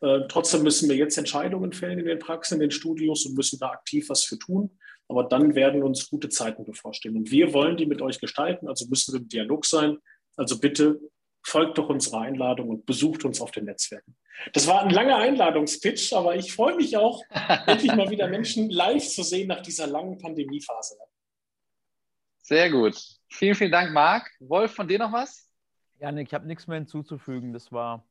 [0.00, 3.58] Äh, trotzdem müssen wir jetzt Entscheidungen fällen in den Praxen, in den Studios und müssen
[3.58, 4.78] da aktiv was für tun.
[5.08, 7.16] Aber dann werden uns gute Zeiten bevorstehen.
[7.16, 9.98] Und wir wollen die mit euch gestalten, also müssen wir im Dialog sein.
[10.36, 11.00] Also bitte
[11.44, 14.14] folgt doch unserer Einladung und besucht uns auf den Netzwerken.
[14.52, 17.24] Das war ein langer Einladungspitch, aber ich freue mich auch,
[17.66, 20.96] endlich mal wieder Menschen live zu sehen nach dieser langen Pandemiephase.
[22.46, 22.96] Sehr gut.
[23.28, 24.30] Vielen, vielen Dank, Marc.
[24.38, 25.50] Wolf, von dir noch was?
[25.98, 27.52] Janik, ich habe nichts mehr hinzuzufügen.
[27.52, 28.04] Das war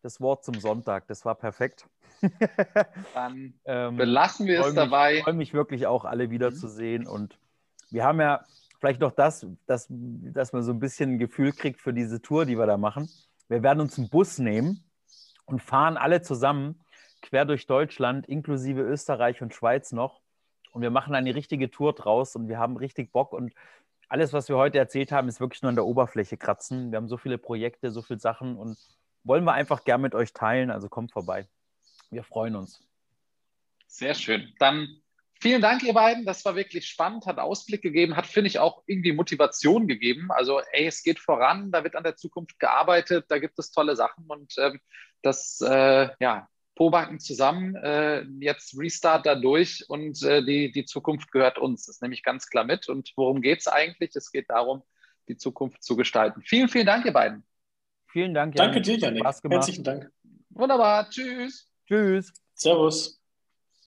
[0.00, 1.06] das Wort zum Sonntag.
[1.08, 1.86] Das war perfekt.
[3.14, 5.16] Dann ähm, belassen wir es mich, dabei.
[5.16, 7.06] Ich freue mich wirklich auch, alle wiederzusehen.
[7.06, 7.38] Und
[7.90, 8.46] wir haben ja
[8.80, 12.46] vielleicht noch das, dass, dass man so ein bisschen ein Gefühl kriegt für diese Tour,
[12.46, 13.10] die wir da machen.
[13.48, 14.84] Wir werden uns einen Bus nehmen
[15.44, 16.82] und fahren alle zusammen
[17.20, 20.22] quer durch Deutschland, inklusive Österreich und Schweiz noch.
[20.76, 23.32] Und wir machen eine richtige Tour draus und wir haben richtig Bock.
[23.32, 23.54] Und
[24.10, 26.92] alles, was wir heute erzählt haben, ist wirklich nur an der Oberfläche kratzen.
[26.92, 28.76] Wir haben so viele Projekte, so viele Sachen und
[29.24, 30.70] wollen wir einfach gern mit euch teilen.
[30.70, 31.48] Also kommt vorbei.
[32.10, 32.86] Wir freuen uns.
[33.86, 34.52] Sehr schön.
[34.58, 35.00] Dann
[35.40, 36.26] Vielen Dank, ihr beiden.
[36.26, 40.28] Das war wirklich spannend, hat Ausblick gegeben, hat, finde ich, auch irgendwie Motivation gegeben.
[40.30, 43.96] Also, ey, es geht voran, da wird an der Zukunft gearbeitet, da gibt es tolle
[43.96, 44.80] Sachen und ähm,
[45.20, 51.32] das, äh, ja, Pobacken zusammen, äh, jetzt Restart da durch und äh, die, die Zukunft
[51.32, 51.86] gehört uns.
[51.86, 52.88] Das nehme ich ganz klar mit.
[52.88, 54.14] Und worum geht es eigentlich?
[54.14, 54.82] Es geht darum,
[55.26, 56.42] die Zukunft zu gestalten.
[56.44, 57.44] Vielen, vielen Dank, ihr beiden.
[58.12, 58.56] Vielen Dank.
[58.56, 58.74] Janik.
[58.74, 59.24] Danke dir, Janik.
[59.24, 60.12] Herzlichen Dank.
[60.50, 61.08] Wunderbar.
[61.08, 61.66] Tschüss.
[61.88, 62.32] Tschüss.
[62.54, 63.25] Servus.